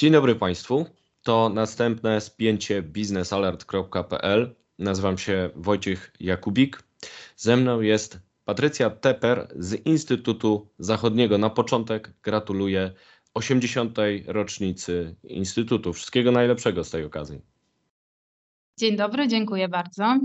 Dzień 0.00 0.12
dobry 0.12 0.34
Państwu. 0.34 0.86
To 1.22 1.48
następne 1.48 2.20
spięcie 2.20 2.82
biznesalert.pl. 2.82 4.54
Nazywam 4.78 5.18
się 5.18 5.50
Wojciech 5.56 6.12
Jakubik. 6.20 6.82
Ze 7.36 7.56
mną 7.56 7.80
jest 7.80 8.18
Patrycja 8.44 8.90
Teper 8.90 9.48
z 9.56 9.86
Instytutu 9.86 10.68
Zachodniego. 10.78 11.38
Na 11.38 11.50
początek 11.50 12.12
gratuluję 12.22 12.92
80. 13.34 13.98
rocznicy 14.26 15.16
Instytutu. 15.24 15.92
Wszystkiego 15.92 16.32
najlepszego 16.32 16.84
z 16.84 16.90
tej 16.90 17.04
okazji. 17.04 17.40
Dzień 18.78 18.96
dobry, 18.96 19.28
dziękuję 19.28 19.68
bardzo. 19.68 20.18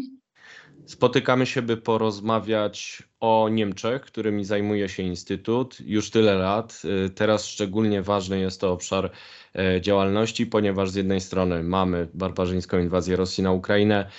Spotykamy 0.86 1.46
się, 1.46 1.62
by 1.62 1.78
porozmawiać 1.78 3.04
o 3.20 3.50
Niemczech, 3.52 4.02
którymi 4.02 4.46
zajmuje 4.46 4.90
się 4.90 5.04
Instytut 5.04 5.78
już 5.86 6.10
tyle 6.10 6.36
lat. 6.36 6.82
Y, 7.06 7.10
teraz 7.10 7.46
szczególnie 7.46 8.02
ważny 8.02 8.40
jest 8.40 8.62
to 8.62 8.72
obszar 8.72 9.12
e, 9.56 9.82
działalności, 9.82 10.46
ponieważ 10.46 10.90
z 10.90 10.96
jednej 10.96 11.22
strony 11.22 11.64
mamy 11.64 12.08
barbarzyńską 12.14 12.80
inwazję 12.80 13.16
Rosji 13.16 13.44
na 13.44 13.52
Ukrainę, 13.52 14.10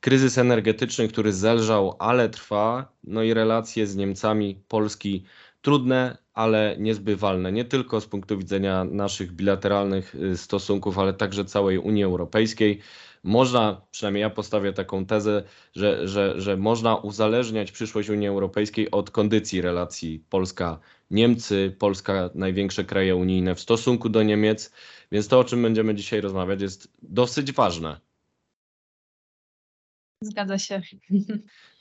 kryzys 0.00 0.38
energetyczny, 0.38 1.08
który 1.08 1.32
zelżał, 1.32 1.96
ale 1.98 2.28
trwa, 2.28 2.92
no 3.04 3.22
i 3.22 3.34
relacje 3.34 3.86
z 3.86 3.96
Niemcami 3.96 4.60
Polski 4.68 5.24
trudne, 5.66 6.18
ale 6.34 6.76
niezbywalne, 6.78 7.52
nie 7.52 7.64
tylko 7.64 8.00
z 8.00 8.06
punktu 8.06 8.38
widzenia 8.38 8.84
naszych 8.84 9.32
bilateralnych 9.32 10.14
y, 10.14 10.36
stosunków, 10.36 10.98
ale 10.98 11.12
także 11.12 11.44
całej 11.44 11.78
Unii 11.78 12.04
Europejskiej. 12.04 12.80
Można, 13.22 13.80
przynajmniej 13.90 14.20
ja 14.20 14.30
postawię 14.30 14.72
taką 14.72 15.06
tezę, 15.06 15.42
że, 15.76 16.08
że, 16.08 16.40
że 16.40 16.56
można 16.56 16.96
uzależniać 16.96 17.72
przyszłość 17.72 18.10
Unii 18.10 18.28
Europejskiej 18.28 18.90
od 18.90 19.10
kondycji 19.10 19.60
relacji 19.60 20.24
Polska-Niemcy, 20.30 21.76
Polska 21.78 22.30
największe 22.34 22.84
kraje 22.84 23.16
unijne 23.16 23.54
w 23.54 23.60
stosunku 23.60 24.08
do 24.08 24.22
Niemiec, 24.22 24.72
więc 25.12 25.28
to, 25.28 25.38
o 25.38 25.44
czym 25.44 25.62
będziemy 25.62 25.94
dzisiaj 25.94 26.20
rozmawiać, 26.20 26.60
jest 26.62 26.92
dosyć 27.02 27.52
ważne. 27.52 28.05
Zgadza 30.20 30.58
się. 30.58 30.80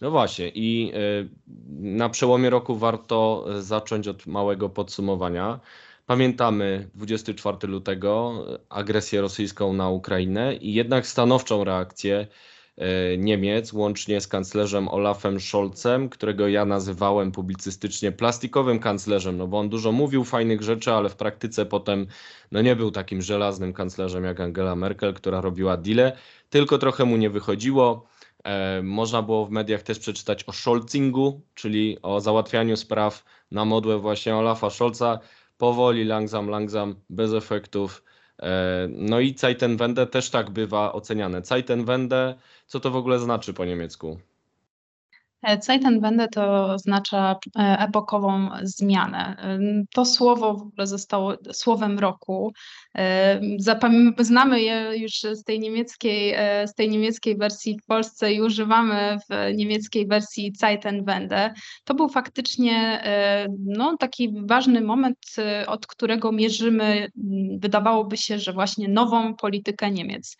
No 0.01 0.11
właśnie, 0.11 0.49
i 0.49 0.91
y, 0.95 1.29
na 1.79 2.09
przełomie 2.09 2.49
roku 2.49 2.75
warto 2.75 3.45
zacząć 3.59 4.07
od 4.07 4.27
małego 4.27 4.69
podsumowania. 4.69 5.59
Pamiętamy 6.05 6.89
24 6.95 7.67
lutego 7.67 8.45
agresję 8.69 9.21
rosyjską 9.21 9.73
na 9.73 9.89
Ukrainę 9.89 10.55
i 10.55 10.73
jednak 10.73 11.07
stanowczą 11.07 11.63
reakcję 11.63 12.27
e, 12.77 13.17
Niemiec, 13.17 13.73
łącznie 13.73 14.21
z 14.21 14.27
kanclerzem 14.27 14.87
Olafem 14.87 15.39
Scholzem, 15.39 16.09
którego 16.09 16.47
ja 16.47 16.65
nazywałem 16.65 17.31
publicystycznie 17.31 18.11
plastikowym 18.11 18.79
kanclerzem, 18.79 19.37
no 19.37 19.47
bo 19.47 19.59
on 19.59 19.69
dużo 19.69 19.91
mówił 19.91 20.23
fajnych 20.23 20.61
rzeczy, 20.61 20.91
ale 20.91 21.09
w 21.09 21.15
praktyce 21.15 21.65
potem 21.65 22.07
no 22.51 22.61
nie 22.61 22.75
był 22.75 22.91
takim 22.91 23.21
żelaznym 23.21 23.73
kanclerzem 23.73 24.23
jak 24.23 24.39
Angela 24.39 24.75
Merkel, 24.75 25.13
która 25.13 25.41
robiła 25.41 25.77
deale, 25.77 26.17
tylko 26.49 26.77
trochę 26.77 27.05
mu 27.05 27.17
nie 27.17 27.29
wychodziło. 27.29 28.14
E, 28.45 28.81
można 28.83 29.21
było 29.21 29.45
w 29.45 29.51
mediach 29.51 29.83
też 29.83 29.99
przeczytać 29.99 30.43
o 30.43 30.51
Scholzingu, 30.53 31.41
czyli 31.53 31.97
o 32.01 32.21
załatwianiu 32.21 32.77
spraw 32.77 33.23
na 33.51 33.65
modłę 33.65 33.99
właśnie 33.99 34.35
Olafa 34.35 34.69
Scholza 34.69 35.19
powoli, 35.57 36.03
langsam, 36.03 36.49
langsam, 36.49 36.95
bez 37.09 37.33
efektów. 37.33 38.03
E, 38.41 38.87
no 38.91 39.19
i 39.19 39.37
Zeitenwende 39.37 40.07
też 40.07 40.29
tak 40.29 40.49
bywa 40.49 40.93
oceniane. 40.93 41.41
Zeitenwende, 41.41 42.35
co 42.67 42.79
to 42.79 42.91
w 42.91 42.95
ogóle 42.95 43.19
znaczy 43.19 43.53
po 43.53 43.65
niemiecku? 43.65 44.19
Zeitenwende 45.61 46.27
to 46.27 46.65
oznacza 46.65 47.35
e, 47.59 47.79
epokową 47.79 48.49
zmianę. 48.63 49.35
To 49.93 50.05
słowo 50.05 50.53
w 50.53 50.61
ogóle 50.61 50.87
zostało 50.87 51.33
słowem 51.51 51.99
roku. 51.99 52.53
E, 52.97 53.41
znamy 54.19 54.61
je 54.61 54.91
już 54.95 55.11
z 55.13 55.43
tej, 55.43 55.59
niemieckiej, 55.59 56.33
e, 56.35 56.67
z 56.67 56.73
tej 56.73 56.89
niemieckiej 56.89 57.37
wersji 57.37 57.79
w 57.83 57.85
Polsce 57.85 58.33
i 58.33 58.41
używamy 58.41 59.17
w 59.29 59.55
niemieckiej 59.55 60.07
wersji 60.07 60.53
Zeitenwende. 60.55 61.53
To 61.83 61.93
był 61.93 62.09
faktycznie 62.09 63.03
no, 63.59 63.97
taki 63.97 64.33
ważny 64.45 64.81
moment, 64.81 65.17
od 65.67 65.87
którego 65.87 66.31
mierzymy, 66.31 67.07
wydawałoby 67.59 68.17
się, 68.17 68.39
że 68.39 68.53
właśnie 68.53 68.87
nową 68.87 69.35
politykę 69.35 69.91
Niemiec. 69.91 70.37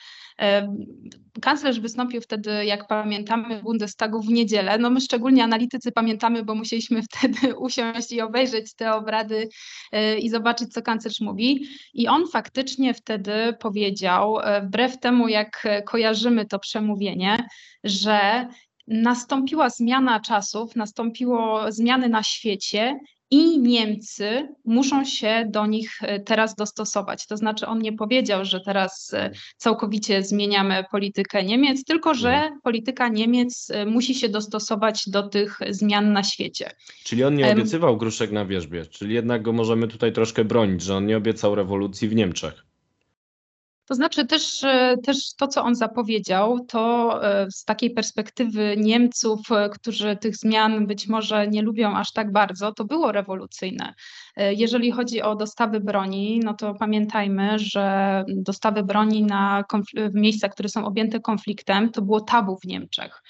Kanclerz 1.42 1.80
wystąpił 1.80 2.22
wtedy, 2.22 2.66
jak 2.66 2.88
pamiętamy, 2.88 3.60
w 3.60 3.62
Bundestagu 3.62 4.22
w 4.22 4.28
niedzielę. 4.28 4.78
No 4.78 4.90
my 4.96 5.02
szczególnie 5.02 5.44
analitycy 5.44 5.92
pamiętamy, 5.92 6.44
bo 6.44 6.56
musieliśmy 6.56 7.04
wtedy 7.12 7.56
usiąść 7.56 8.12
i 8.12 8.22
obejrzeć 8.22 8.76
te 8.76 8.94
obrady 8.94 9.50
e, 9.92 10.18
i 10.20 10.30
zobaczyć, 10.30 10.74
co 10.74 10.82
kanclerz 10.82 11.20
mówi. 11.22 11.68
I 11.94 12.08
on 12.08 12.28
faktycznie 12.28 12.94
wtedy 12.94 13.54
powiedział, 13.60 14.40
e, 14.40 14.62
wbrew 14.62 15.00
temu, 15.00 15.28
jak 15.28 15.68
kojarzymy 15.86 16.46
to 16.46 16.60
przemówienie, 16.60 17.48
że 17.84 18.48
nastąpiła 18.88 19.70
zmiana 19.70 20.20
czasów, 20.20 20.76
nastąpiło 20.76 21.72
zmiany 21.72 22.10
na 22.10 22.24
świecie 22.24 23.00
i 23.32 23.60
Niemcy 23.60 24.48
muszą 24.66 25.06
się 25.06 25.46
do 25.50 25.66
nich 25.66 25.92
e, 26.02 26.20
teraz 26.20 26.56
dostosować. 26.56 27.28
To 27.28 27.38
znaczy, 27.38 27.68
on 27.68 27.80
nie 27.80 27.94
powiedział, 27.94 28.46
że 28.46 28.60
teraz 28.60 29.14
e, 29.14 29.32
całkowicie 29.58 30.24
zmieniamy 30.24 30.84
politykę 30.92 31.44
Niemiec, 31.44 31.84
tylko 31.84 32.14
że 32.14 32.34
mhm. 32.34 32.62
polityka 32.64 33.08
Niemiec 33.08 33.68
e, 33.70 33.86
musi 33.86 34.16
się 34.16 34.30
dostosować 34.30 35.04
do 35.08 35.24
tych 35.24 35.60
zmian 35.70 36.14
na 36.14 36.24
świecie. 36.24 36.72
Czyli 37.04 37.24
on 37.24 37.36
nie 37.36 37.52
obiecywał 37.52 37.98
gruszek 37.98 38.32
na 38.32 38.46
wierzbie, 38.46 38.86
czyli 38.86 39.14
jednak 39.16 39.42
go 39.42 39.54
możemy 39.54 39.88
tutaj 39.88 40.14
troszkę 40.14 40.46
bronić, 40.46 40.82
że 40.82 40.96
on 40.96 41.06
nie 41.06 41.18
obiecał 41.18 41.56
rewolucji 41.56 42.08
w 42.08 42.16
Niemczech. 42.16 42.66
To 43.86 43.96
znaczy 43.96 44.26
też, 44.26 44.64
e, 44.64 44.96
też 45.04 45.34
to, 45.36 45.48
co 45.48 45.64
on 45.64 45.76
zapowiedział, 45.76 46.66
to 46.66 47.20
e, 47.24 47.52
z 47.52 47.64
takiej 47.64 47.92
perspektywy 47.92 48.76
Niemców, 48.78 49.52
e, 49.52 49.70
którzy 49.70 50.16
tych 50.16 50.36
zmian 50.36 50.88
być 50.88 51.08
może 51.08 51.48
nie 51.48 51.62
lubią 51.62 51.96
aż 51.96 52.12
tak 52.12 52.32
bardzo, 52.32 52.72
to 52.72 52.86
było 52.86 53.12
rewolucyjne. 53.12 53.94
Jeżeli 54.38 54.92
chodzi 54.92 55.22
o 55.22 55.36
dostawy 55.36 55.80
broni, 55.80 56.40
no 56.44 56.54
to 56.54 56.74
pamiętajmy, 56.74 57.60
że 57.60 58.24
dostawy 58.28 58.84
broni 58.84 59.24
na 59.24 59.64
w 60.12 60.16
miejsca, 60.16 60.50
które 60.50 60.70
są 60.70 60.86
objęte 60.86 61.20
konfliktem, 61.20 61.92
to 61.92 62.02
było 62.02 62.22
tabu 62.22 62.58
w 62.58 62.66
Niemczech. 62.66 63.22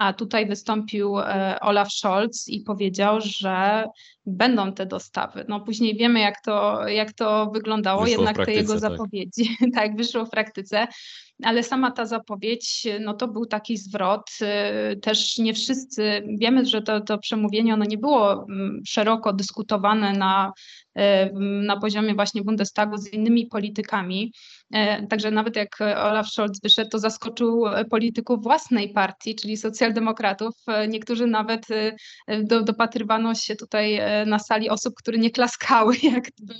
A 0.00 0.12
tutaj 0.12 0.46
wystąpił 0.46 1.16
Olaf 1.60 1.92
Scholz 1.92 2.48
i 2.48 2.60
powiedział, 2.60 3.18
że 3.20 3.84
będą 4.26 4.72
te 4.72 4.86
dostawy. 4.86 5.44
No 5.48 5.60
później 5.60 5.96
wiemy, 5.96 6.20
jak 6.20 6.40
to, 6.44 6.88
jak 6.88 7.12
to 7.12 7.50
wyglądało, 7.54 8.04
wyszło 8.04 8.22
jednak 8.22 8.46
te 8.46 8.52
jego 8.52 8.72
tak. 8.72 8.80
zapowiedzi 8.80 9.56
tak 9.74 9.96
wyszło 9.96 10.26
w 10.26 10.30
praktyce, 10.30 10.86
ale 11.42 11.62
sama 11.62 11.90
ta 11.90 12.06
zapowiedź, 12.06 12.86
no 13.00 13.14
to 13.14 13.28
był 13.28 13.46
taki 13.46 13.76
zwrot. 13.76 14.30
Y, 14.92 14.96
też 14.96 15.38
nie 15.38 15.54
wszyscy, 15.54 16.22
wiemy, 16.38 16.66
że 16.66 16.82
to, 16.82 17.00
to 17.00 17.18
przemówienie 17.18 17.74
ono 17.74 17.84
nie 17.84 17.98
było 17.98 18.32
mm, 18.32 18.82
szeroko 18.86 19.32
dyskutowane 19.32 20.12
na, 20.12 20.52
na 21.40 21.76
poziomie 21.76 22.14
właśnie 22.14 22.42
Bundestagu 22.42 22.96
z 22.96 23.12
innymi 23.12 23.46
politykami. 23.46 24.32
Y, 24.74 25.06
także 25.06 25.30
nawet 25.30 25.56
jak 25.56 25.78
Olaf 25.80 26.28
Scholz 26.28 26.60
wyszedł, 26.62 26.90
to 26.90 26.98
zaskoczył 26.98 27.64
polityków 27.90 28.42
własnej 28.42 28.92
partii, 28.92 29.34
czyli 29.34 29.56
socjaldemokratów. 29.56 30.54
Niektórzy 30.88 31.26
nawet 31.26 31.66
do, 32.42 32.62
dopatrywano 32.62 33.34
się 33.34 33.56
tutaj 33.56 34.00
na 34.26 34.38
sali 34.38 34.70
osób, 34.70 34.94
które 34.96 35.18
nie 35.18 35.30
klaskały 35.30 35.94
jakby 36.14 36.54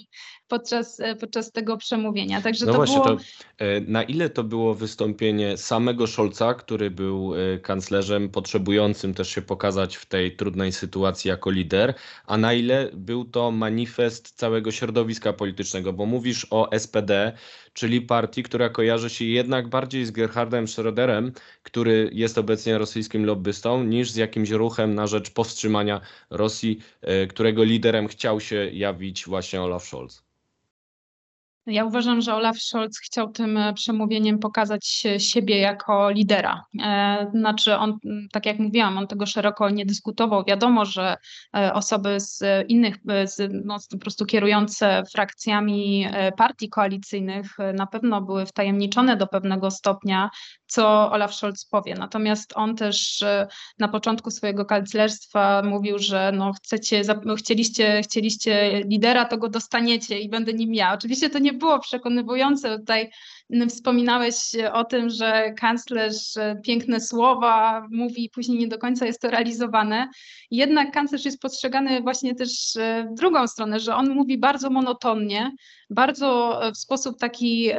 podczas, 0.51 1.01
podczas 1.21 1.53
tego 1.53 1.77
przemówienia. 1.77 2.43
Także 2.43 2.67
no 2.67 2.73
to 2.73 2.79
właśnie, 2.79 2.97
było... 2.97 3.07
to 3.07 3.17
e, 3.59 3.81
na 3.81 4.03
ile 4.03 4.31
to 4.31 4.45
było 4.45 4.75
wystąpienie 4.75 5.57
samego 5.57 6.07
Scholza, 6.07 6.55
który 6.55 6.91
był 6.91 7.35
e, 7.35 7.59
kanclerzem 7.59 8.29
potrzebującym 8.29 9.15
też 9.15 9.29
się 9.29 9.43
pokazać 9.43 9.97
w 9.97 10.07
tej 10.07 10.37
trudnej 10.37 10.73
sytuacji 10.73 11.29
jako 11.29 11.51
lider, 11.51 11.95
a 12.27 12.39
na 12.39 12.55
ile 12.55 12.91
był 12.95 13.25
to 13.25 13.51
manifest 13.51 14.31
całego 14.31 14.73
środowiska 14.73 15.33
politycznego, 15.33 15.93
bo 15.93 16.07
mówisz 16.07 16.47
o 16.51 16.69
SPD, 16.79 17.33
czyli 17.73 18.01
partii, 18.01 18.43
która 18.43 18.69
kojarzy 18.69 19.11
się 19.11 19.25
jednak 19.25 19.69
bardziej 19.69 20.07
z 20.07 20.11
Gerhardem 20.11 20.65
Schröderem, 20.65 21.33
który 21.63 22.11
jest 22.13 22.39
obecnie 22.39 22.79
rosyjskim 22.79 23.27
lobbystą, 23.27 23.85
niż 23.85 24.11
z 24.11 24.17
jakimś 24.17 24.51
ruchem 24.51 24.95
na 24.95 25.07
rzecz 25.07 25.31
powstrzymania 25.31 26.01
Rosji, 26.31 26.79
e, 27.01 27.27
którego 27.27 27.65
liderem 27.65 28.09
chciał 28.09 28.41
się 28.41 28.71
jawić 28.71 29.27
właśnie 29.27 29.63
Olaf 29.63 29.85
Scholz. 29.85 30.23
Ja 31.67 31.85
uważam, 31.85 32.21
że 32.21 32.35
Olaf 32.35 32.59
Scholz 32.59 32.99
chciał 32.99 33.33
tym 33.33 33.57
e, 33.57 33.75
przemówieniem 33.75 34.39
pokazać 34.39 34.87
siebie 35.19 35.59
jako 35.59 36.11
lidera. 36.11 36.65
E, 36.83 37.31
znaczy, 37.35 37.77
on, 37.77 37.99
tak 38.33 38.47
jak 38.47 38.59
mówiłam, 38.59 38.99
on 38.99 39.07
tego 39.07 39.27
szeroko 39.27 39.71
nie 39.71 39.87
dyskutował. 39.87 40.45
Wiadomo, 40.45 40.85
że 40.85 41.17
e, 41.57 41.75
osoby 41.75 42.21
z 42.21 42.43
innych, 42.69 42.97
z, 43.25 43.53
no, 43.65 43.77
po 43.91 43.99
prostu 43.99 44.27
kierujące 44.27 45.03
frakcjami 45.13 46.07
partii 46.37 46.69
koalicyjnych 46.69 47.57
na 47.75 47.87
pewno 47.87 48.21
były 48.21 48.47
wtajemniczone 48.47 49.17
do 49.17 49.27
pewnego 49.27 49.71
stopnia, 49.71 50.31
co 50.67 51.13
Olaf 51.13 51.35
Scholz 51.35 51.65
powie. 51.65 51.95
Natomiast 51.95 52.53
on 52.57 52.77
też 52.77 53.25
na 53.79 53.89
początku 53.89 54.31
swojego 54.31 54.65
kanclerstwa 54.65 55.63
mówił, 55.63 55.99
że 55.99 56.33
no 56.35 56.53
chcecie, 56.53 57.03
chcieliście, 57.39 58.03
chcieliście 58.03 58.83
lidera, 58.85 59.25
to 59.25 59.39
go 59.39 59.49
dostaniecie 59.49 60.19
i 60.19 60.29
będę 60.29 60.53
nim 60.53 60.75
ja. 60.75 60.95
Oczywiście 60.95 61.31
to 61.31 61.39
nie 61.39 61.53
było 61.61 61.79
przekonywujące. 61.79 62.79
Tutaj 62.79 63.11
wspominałeś 63.69 64.37
o 64.73 64.85
tym, 64.85 65.11
że 65.11 65.53
kanclerz 65.53 66.35
piękne 66.65 67.01
słowa 67.01 67.87
mówi, 67.91 68.31
później 68.35 68.59
nie 68.59 68.69
do 68.69 68.79
końca 68.79 69.07
jest 69.07 69.21
to 69.21 69.31
realizowane. 69.31 70.09
Jednak 70.51 70.93
kanclerz 70.93 71.25
jest 71.25 71.41
postrzegany 71.41 72.01
właśnie 72.01 72.35
też 72.35 72.51
w 73.11 73.15
drugą 73.15 73.47
stronę, 73.47 73.81
że 73.81 73.95
on 73.95 74.15
mówi 74.15 74.39
bardzo 74.39 74.71
monotonnie, 74.71 75.53
bardzo 75.91 76.61
w 76.75 76.79
sposób 76.79 77.19
taki 77.19 77.71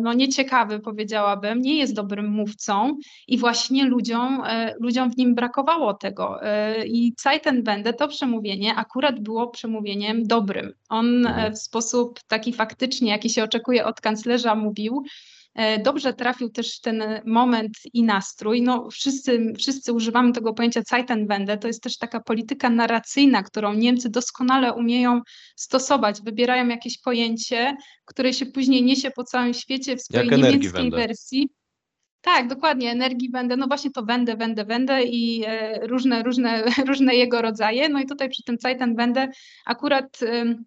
no, 0.00 0.12
nieciekawy, 0.12 0.80
powiedziałabym, 0.80 1.60
nie 1.60 1.76
jest 1.76 1.94
dobrym 1.94 2.30
mówcą 2.30 2.96
i 3.28 3.38
właśnie 3.38 3.84
ludziom, 3.84 4.42
ludziom 4.80 5.10
w 5.10 5.16
nim 5.16 5.34
brakowało 5.34 5.94
tego. 5.94 6.40
I 6.86 7.12
Zeitenwende 7.20 7.92
to 7.92 8.08
przemówienie 8.08 8.74
akurat 8.74 9.20
było 9.20 9.48
przemówieniem 9.48 10.26
dobrym. 10.26 10.72
On 10.88 11.20
Mhm. 11.26 11.54
w 11.54 11.58
sposób 11.58 12.20
taki 12.28 12.52
faktycznie, 12.52 13.10
jaki 13.10 13.30
się 13.30 13.44
oczekuje 13.44 13.86
od 13.86 14.00
kanclerza, 14.00 14.54
mówił. 14.54 15.02
E, 15.54 15.78
dobrze 15.78 16.14
trafił 16.14 16.50
też 16.50 16.80
ten 16.80 17.04
moment 17.24 17.72
i 17.92 18.02
nastrój. 18.02 18.62
No, 18.62 18.90
wszyscy, 18.90 19.52
wszyscy 19.58 19.92
używamy 19.92 20.32
tego 20.32 20.54
pojęcia 20.54 20.82
Zeitenwende. 20.82 21.58
To 21.58 21.66
jest 21.66 21.82
też 21.82 21.98
taka 21.98 22.20
polityka 22.20 22.70
narracyjna, 22.70 23.42
którą 23.42 23.74
Niemcy 23.74 24.10
doskonale 24.10 24.74
umieją 24.74 25.20
stosować. 25.56 26.22
Wybierają 26.22 26.68
jakieś 26.68 27.00
pojęcie, 27.00 27.76
które 28.04 28.32
się 28.32 28.46
później 28.46 28.82
niesie 28.82 29.10
po 29.10 29.24
całym 29.24 29.54
świecie 29.54 29.96
w 29.96 30.02
swojej 30.02 30.28
Jak 30.28 30.38
niemieckiej 30.38 30.90
wersji. 30.90 31.48
Tak, 32.22 32.48
dokładnie, 32.48 32.90
energii 32.90 33.30
będę, 33.30 33.56
no 33.56 33.66
właśnie 33.66 33.90
to 33.90 34.02
wędę, 34.02 34.36
wędę, 34.36 34.64
wędę 34.64 35.02
i 35.02 35.44
e, 35.46 35.86
różne, 35.86 36.22
różne, 36.22 36.64
różne 36.88 37.14
jego 37.14 37.42
rodzaje. 37.42 37.88
No 37.88 38.00
i 38.00 38.06
tutaj 38.06 38.28
przy 38.28 38.42
tym 38.42 38.56
Zeitenwende 38.58 39.28
akurat 39.66 40.22
em, 40.22 40.30
em, 40.30 40.64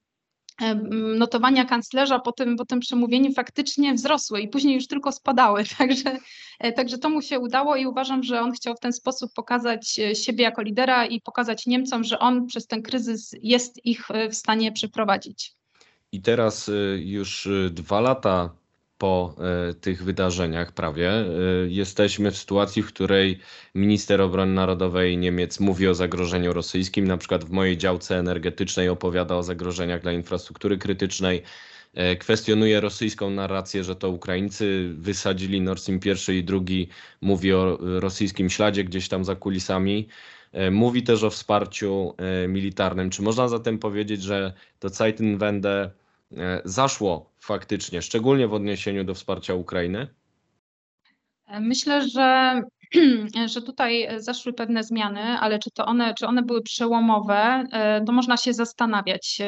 notowania 1.17 1.65
kanclerza 1.65 2.19
po 2.19 2.31
tym, 2.31 2.57
po 2.57 2.65
tym 2.65 2.79
przemówieniu 2.79 3.33
faktycznie 3.33 3.94
wzrosły 3.94 4.41
i 4.41 4.47
później 4.47 4.75
już 4.75 4.88
tylko 4.88 5.11
spadały, 5.11 5.63
także, 5.77 6.17
e, 6.59 6.71
także 6.71 6.97
to 6.97 7.09
mu 7.09 7.21
się 7.21 7.39
udało 7.39 7.75
i 7.75 7.85
uważam, 7.85 8.23
że 8.23 8.41
on 8.41 8.51
chciał 8.51 8.75
w 8.75 8.79
ten 8.79 8.94
sposób 8.94 9.33
pokazać 9.33 10.00
e, 10.00 10.15
siebie 10.15 10.44
jako 10.44 10.61
lidera 10.61 11.05
i 11.05 11.21
pokazać 11.21 11.65
Niemcom, 11.65 12.03
że 12.03 12.19
on 12.19 12.47
przez 12.47 12.67
ten 12.67 12.81
kryzys 12.81 13.35
jest 13.41 13.85
ich 13.85 14.11
e, 14.11 14.29
w 14.29 14.35
stanie 14.35 14.71
przeprowadzić. 14.71 15.53
I 16.11 16.21
teraz 16.21 16.71
już 16.95 17.50
dwa 17.71 18.01
lata 18.01 18.50
po 19.03 19.35
y, 19.69 19.73
tych 19.73 20.03
wydarzeniach 20.03 20.71
prawie 20.71 21.11
y, 21.11 21.67
jesteśmy 21.69 22.31
w 22.31 22.38
sytuacji, 22.38 22.83
w 22.83 22.88
której 22.88 23.39
minister 23.75 24.21
obrony 24.21 24.53
narodowej 24.53 25.17
Niemiec 25.17 25.59
mówi 25.59 25.88
o 25.88 25.95
zagrożeniu 25.95 26.53
rosyjskim. 26.53 27.07
Na 27.07 27.17
przykład 27.17 27.45
w 27.45 27.51
mojej 27.51 27.77
działce 27.77 28.19
energetycznej 28.19 28.89
opowiada 28.89 29.35
o 29.35 29.44
zagrożeniach 29.44 30.01
dla 30.01 30.11
infrastruktury 30.11 30.77
krytycznej. 30.77 31.44
e, 31.94 32.15
Kwestionuje 32.15 32.81
rosyjską 32.81 33.29
narrację, 33.29 33.83
że 33.83 33.95
to 33.95 34.09
Ukraińcy 34.09 34.94
wysadzili 34.97 35.61
Nord 35.61 35.81
Stream 35.81 36.00
1 36.05 36.35
i 36.35 36.44
2. 36.44 36.59
Mówi 37.21 37.53
o 37.53 37.77
rosyjskim 37.81 38.50
śladzie 38.50 38.83
gdzieś 38.83 39.07
tam 39.09 39.25
za 39.25 39.35
kulisami. 39.35 40.07
E, 40.53 40.71
Mówi 40.71 41.03
też 41.03 41.23
o 41.23 41.29
wsparciu 41.29 42.15
e, 42.17 42.47
militarnym. 42.47 43.09
Czy 43.09 43.21
można 43.21 43.47
zatem 43.47 43.79
powiedzieć, 43.79 44.23
że 44.23 44.53
to 44.79 44.89
Zeitenwende 44.89 45.83
e, 45.83 46.02
zaszło 46.65 47.33
faktycznie, 47.39 48.01
szczególnie 48.01 48.47
w 48.47 48.53
odniesieniu 48.53 49.03
do 49.03 49.13
wsparcia 49.13 49.53
Ukrainy? 49.53 50.07
Myślę, 51.59 52.09
że, 52.09 52.62
że 53.53 53.62
tutaj 53.62 54.07
zaszły 54.18 54.53
pewne 54.53 54.83
zmiany, 54.83 55.19
ale 55.19 55.59
czy 55.59 55.71
to 55.71 55.85
one, 55.85 56.13
czy 56.13 56.27
one 56.27 56.44
były 56.44 56.62
przełomowe, 56.62 57.63
e, 57.71 58.03
to 58.06 58.12
można 58.12 58.38
się 58.38 58.53
zastanawiać. 58.53 59.41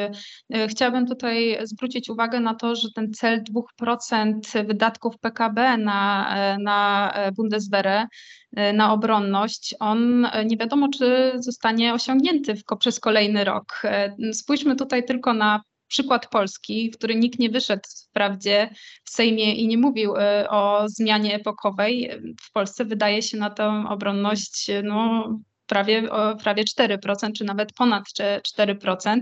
E, 0.53 0.67
Chciałabym 0.67 1.07
tutaj 1.07 1.57
zwrócić 1.63 2.09
uwagę 2.09 2.39
na 2.39 2.55
to, 2.55 2.75
że 2.75 2.87
ten 2.95 3.13
cel 3.13 3.43
2% 3.43 4.65
wydatków 4.65 5.19
PKB 5.19 5.77
na, 5.77 6.29
e, 6.35 6.57
na 6.57 7.13
Bundeswehrę, 7.35 8.07
e, 8.55 8.73
na 8.73 8.93
obronność, 8.93 9.75
on 9.79 10.25
e, 10.25 10.45
nie 10.45 10.57
wiadomo, 10.57 10.87
czy 10.97 11.31
zostanie 11.35 11.93
osiągnięty 11.93 12.55
przez 12.79 12.99
kolejny 12.99 13.43
rok. 13.43 13.81
E, 13.83 14.15
Spójrzmy 14.33 14.75
tutaj 14.75 15.05
tylko 15.05 15.33
na 15.33 15.61
przykład 15.87 16.29
Polski, 16.29 16.91
który 16.91 17.15
nikt 17.15 17.39
nie 17.39 17.49
wyszedł 17.49 17.83
wprawdzie 18.09 18.69
w 19.03 19.09
Sejmie 19.09 19.55
i 19.55 19.67
nie 19.67 19.77
mówił 19.77 20.15
e, 20.15 20.49
o 20.49 20.89
zmianie 20.89 21.35
epokowej. 21.35 22.11
W 22.41 22.51
Polsce 22.51 22.85
wydaje 22.85 23.21
się 23.21 23.37
na 23.37 23.49
tę 23.49 23.83
obronność 23.89 24.67
no, 24.83 25.29
prawie, 25.65 26.09
prawie 26.43 26.63
4%, 26.63 27.31
czy 27.37 27.43
nawet 27.43 27.73
ponad 27.73 28.03
cze- 28.13 28.41
4%. 28.57 29.19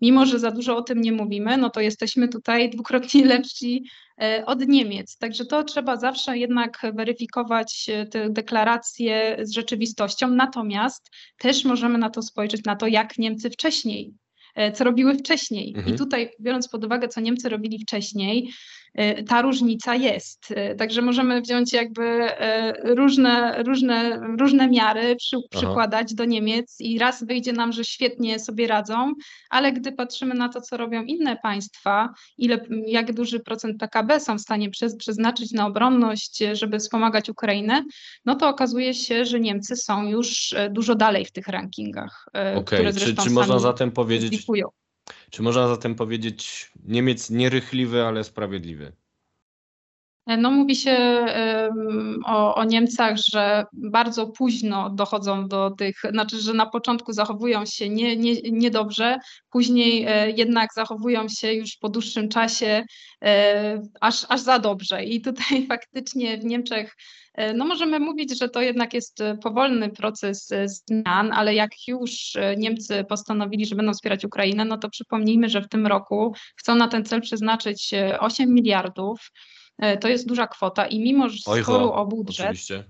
Mimo, 0.00 0.26
że 0.26 0.38
za 0.38 0.50
dużo 0.50 0.76
o 0.76 0.82
tym 0.82 1.00
nie 1.00 1.12
mówimy, 1.12 1.56
no 1.56 1.70
to 1.70 1.80
jesteśmy 1.80 2.28
tutaj 2.28 2.70
dwukrotnie 2.70 3.24
lepsi 3.34 3.84
e, 4.22 4.46
od 4.46 4.68
Niemiec. 4.68 5.18
Także 5.18 5.44
to 5.44 5.64
trzeba 5.64 5.96
zawsze 5.96 6.38
jednak 6.38 6.80
weryfikować 6.94 7.86
e, 7.88 8.06
te 8.06 8.30
deklaracje 8.30 9.36
z 9.42 9.52
rzeczywistością. 9.52 10.28
Natomiast 10.28 11.10
też 11.38 11.64
możemy 11.64 11.98
na 11.98 12.10
to 12.10 12.22
spojrzeć, 12.22 12.64
na 12.64 12.76
to, 12.76 12.86
jak 12.86 13.18
Niemcy 13.18 13.50
wcześniej 13.50 14.12
e, 14.12 14.25
co 14.74 14.84
robiły 14.84 15.14
wcześniej. 15.14 15.74
Mhm. 15.76 15.94
I 15.94 15.98
tutaj, 15.98 16.30
biorąc 16.40 16.68
pod 16.68 16.84
uwagę, 16.84 17.08
co 17.08 17.20
Niemcy 17.20 17.48
robili 17.48 17.78
wcześniej, 17.78 18.48
e, 18.48 18.50
ta 19.28 19.42
różnica 19.42 19.94
jest. 19.94 20.52
E, 20.56 20.74
Także 20.74 21.02
możemy 21.02 21.40
wziąć 21.40 21.72
jakby 21.72 22.04
e, 22.04 22.94
różne, 22.94 23.62
różne, 23.62 24.20
różne 24.38 24.68
miary, 24.68 25.16
przy, 25.16 25.36
przykładać 25.50 26.14
do 26.14 26.24
Niemiec 26.24 26.76
i 26.80 26.98
raz 26.98 27.24
wyjdzie 27.24 27.52
nam, 27.52 27.72
że 27.72 27.84
świetnie 27.84 28.38
sobie 28.38 28.66
radzą, 28.66 29.12
ale 29.50 29.72
gdy 29.72 29.92
patrzymy 29.92 30.34
na 30.34 30.48
to, 30.48 30.60
co 30.60 30.76
robią 30.76 31.02
inne 31.02 31.36
państwa, 31.36 32.08
ile, 32.38 32.60
jak 32.86 33.12
duży 33.12 33.40
procent 33.40 33.80
PKB 33.80 34.20
są 34.20 34.38
w 34.38 34.40
stanie 34.40 34.70
przez, 34.70 34.96
przeznaczyć 34.96 35.52
na 35.52 35.66
obronność, 35.66 36.42
żeby 36.52 36.78
wspomagać 36.78 37.30
Ukrainę, 37.30 37.84
no 38.24 38.34
to 38.34 38.48
okazuje 38.48 38.94
się, 38.94 39.24
że 39.24 39.40
Niemcy 39.40 39.76
są 39.76 40.08
już 40.08 40.54
dużo 40.70 40.94
dalej 40.94 41.24
w 41.24 41.32
tych 41.32 41.48
rankingach, 41.48 42.26
Okej, 42.54 42.64
które 42.64 42.92
czy, 42.92 42.98
zresztą 42.98 43.22
czy 43.22 43.30
można 43.30 43.54
sami 43.54 43.62
zatem 43.62 43.90
powiedzieć, 43.90 44.30
publikują. 44.30 44.68
Czy 45.30 45.42
można 45.42 45.68
zatem 45.68 45.94
powiedzieć 45.94 46.72
Niemiec 46.84 47.30
nierychliwy, 47.30 48.04
ale 48.04 48.24
sprawiedliwy? 48.24 48.92
No 50.26 50.50
mówi 50.50 50.76
się 50.76 51.26
o, 52.24 52.54
o 52.54 52.64
Niemcach, 52.64 53.16
że 53.32 53.64
bardzo 53.72 54.26
późno 54.26 54.90
dochodzą 54.90 55.48
do 55.48 55.70
tych, 55.70 56.00
znaczy, 56.10 56.40
że 56.40 56.54
na 56.54 56.66
początku 56.66 57.12
zachowują 57.12 57.66
się 57.66 57.88
nie, 57.88 58.16
nie, 58.16 58.32
niedobrze, 58.42 59.18
później 59.50 60.04
e, 60.08 60.30
jednak 60.30 60.70
zachowują 60.74 61.28
się 61.28 61.52
już 61.52 61.76
po 61.76 61.88
dłuższym 61.88 62.28
czasie 62.28 62.84
e, 63.24 63.82
aż, 64.00 64.26
aż 64.28 64.40
za 64.40 64.58
dobrze. 64.58 65.04
I 65.04 65.20
tutaj 65.20 65.66
faktycznie 65.68 66.38
w 66.38 66.44
Niemczech 66.44 66.96
e, 67.34 67.54
no 67.54 67.64
możemy 67.64 68.00
mówić, 68.00 68.38
że 68.38 68.48
to 68.48 68.60
jednak 68.60 68.94
jest 68.94 69.22
powolny 69.42 69.90
proces 69.90 70.48
zmian, 70.64 71.32
ale 71.32 71.54
jak 71.54 71.70
już 71.88 72.12
Niemcy 72.56 73.04
postanowili, 73.08 73.66
że 73.66 73.74
będą 73.74 73.92
wspierać 73.92 74.24
Ukrainę, 74.24 74.64
no 74.64 74.78
to 74.78 74.90
przypomnijmy, 74.90 75.48
że 75.48 75.62
w 75.62 75.68
tym 75.68 75.86
roku 75.86 76.34
chcą 76.56 76.74
na 76.74 76.88
ten 76.88 77.04
cel 77.04 77.20
przeznaczyć 77.20 77.94
e, 77.94 78.20
8 78.20 78.54
miliardów. 78.54 79.30
E, 79.78 79.96
To 79.96 80.08
jest 80.08 80.28
duża 80.28 80.46
kwota 80.46 80.86
i 80.86 81.00
mimo 81.00 81.28
że 81.28 81.38
sporu 81.38 81.90
o 81.92 82.06
budżet, 82.06 82.46
oczywiście. 82.46 82.84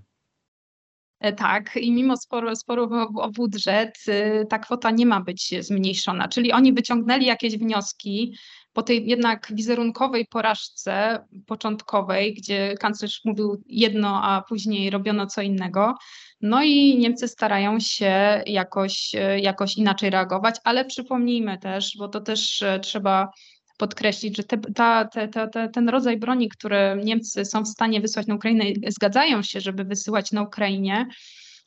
e, 1.20 1.32
tak, 1.32 1.76
i 1.76 1.92
mimo 1.92 2.16
sporu, 2.16 2.56
sporu 2.56 2.90
o, 3.18 3.30
budżet, 3.30 3.98
e, 4.08 4.44
ta 4.44 4.58
kwota 4.58 4.90
nie 4.90 5.06
ma 5.06 5.20
być 5.20 5.54
zmniejszona. 5.60 6.28
Czyli 6.28 6.52
oni 6.52 6.72
wyciągnęli 6.72 7.26
jakieś 7.26 7.56
wnioski 7.58 8.36
po 8.72 8.82
tej 8.82 9.06
jednak 9.06 9.52
wizerunkowej 9.54 10.26
porażce 10.26 11.24
początkowej, 11.46 12.34
gdzie 12.34 12.74
kanclerz 12.80 13.20
mówił 13.24 13.62
jedno, 13.66 14.22
a 14.24 14.42
później 14.48 14.90
robiono 14.90 15.26
co 15.26 15.42
innego. 15.42 15.94
No 16.40 16.62
i 16.62 16.98
Niemcy 16.98 17.28
starają 17.28 17.80
się 17.80 18.42
jakoś, 18.46 19.14
e, 19.14 19.40
jakoś 19.40 19.76
inaczej 19.76 20.10
reagować, 20.10 20.56
ale 20.64 20.84
przypomnijmy 20.84 21.58
też, 21.58 21.96
bo 21.98 22.08
to 22.08 22.20
też 22.20 22.64
trzeba 22.82 23.28
podkreślić, 23.76 24.36
że 24.36 24.44
te, 24.44 24.58
ta, 24.58 25.04
te, 25.04 25.28
te, 25.28 25.48
te, 25.48 25.68
ten 25.68 25.88
rodzaj 25.88 26.16
broni, 26.16 26.48
które 26.48 26.96
Niemcy 27.04 27.44
są 27.44 27.62
w 27.62 27.68
stanie 27.68 28.00
wysłać 28.00 28.26
na 28.26 28.34
Ukrainę, 28.34 28.64
zgadzają 28.88 29.42
się, 29.42 29.60
żeby 29.60 29.84
wysyłać 29.84 30.32
na 30.32 30.42
Ukrainie, 30.42 31.06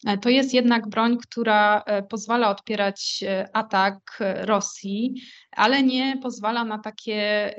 e, 0.07 0.17
to 0.17 0.29
jest 0.29 0.53
jednak 0.53 0.89
broń, 0.89 1.17
która 1.17 1.83
e, 1.85 2.03
pozwala 2.03 2.49
odpierać 2.49 3.23
e, 3.27 3.49
atak 3.53 4.19
Rosji, 4.41 5.13
ale 5.59 5.83
nie 5.83 6.17
pozwala 6.21 6.65
na 6.65 6.77
takie 6.79 7.53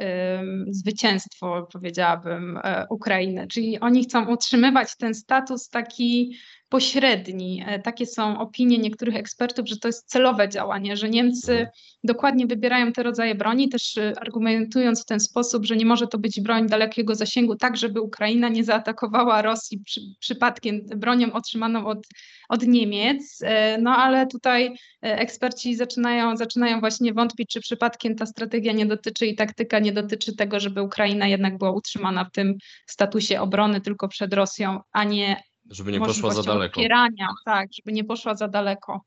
zwycięstwo, 0.70 1.68
powiedziałabym, 1.72 2.60
e, 2.64 2.86
Ukrainy. 2.90 3.46
Czyli 3.46 3.80
oni 3.80 4.04
chcą 4.04 4.26
utrzymywać 4.32 4.96
ten 4.96 5.14
status 5.14 5.68
taki 5.68 6.36
pośredni. 6.68 7.64
E, 7.66 7.78
Takie 7.78 8.06
są 8.06 8.38
opinie 8.38 8.78
niektórych 8.78 9.16
ekspertów, 9.16 9.68
że 9.68 9.76
to 9.76 9.88
jest 9.88 10.08
celowe 10.08 10.48
działanie, 10.48 10.96
że 10.96 11.08
Niemcy 11.08 11.66
dokładnie 12.04 12.46
wybierają 12.46 12.92
te 12.92 13.02
rodzaje 13.02 13.34
broni, 13.34 13.68
też 13.68 13.98
e, 13.98 14.12
argumentując 14.20 15.02
w 15.02 15.06
ten 15.06 15.20
sposób, 15.20 15.66
że 15.66 15.76
nie 15.76 15.84
może 15.84 16.06
to 16.06 16.18
być 16.18 16.40
broń 16.40 16.68
dalekiego 16.68 17.14
zasięgu, 17.14 17.56
tak 17.56 17.76
żeby 17.76 18.00
Ukraina 18.00 18.48
nie 18.48 18.64
zaatakowała 18.64 19.42
Rosji 19.42 19.78
przy, 19.78 20.00
przypadkiem 20.20 20.80
bronią 20.96 21.32
otrzymaną 21.32 21.86
od, 21.86 21.98
od 22.48 22.62
Niemiec. 22.62 23.38
No 23.80 23.90
ale 23.96 24.26
tutaj 24.26 24.76
eksperci 25.00 25.76
zaczynają, 25.76 26.36
zaczynają 26.36 26.80
właśnie 26.80 27.14
wątpić, 27.14 27.50
czy 27.50 27.60
przypadkiem 27.60 27.89
przypadkiem 27.90 28.16
ta 28.16 28.26
strategia 28.26 28.72
nie 28.72 28.86
dotyczy 28.86 29.26
i 29.26 29.34
taktyka 29.34 29.78
nie 29.78 29.92
dotyczy 29.92 30.36
tego, 30.36 30.60
żeby 30.60 30.82
Ukraina 30.82 31.26
jednak 31.26 31.58
była 31.58 31.70
utrzymana 31.70 32.24
w 32.24 32.30
tym 32.30 32.54
statusie 32.86 33.40
obrony 33.40 33.80
tylko 33.80 34.08
przed 34.08 34.34
Rosją, 34.34 34.80
a 34.92 35.04
nie 35.04 35.42
żeby 35.70 35.92
nie 35.92 36.00
poszła 36.00 36.34
za 36.34 36.42
daleko. 36.42 36.72
Wspierania, 36.72 37.28
tak, 37.44 37.68
żeby 37.72 37.92
nie 37.92 38.04
poszła 38.04 38.34
za 38.34 38.48
daleko. 38.48 39.00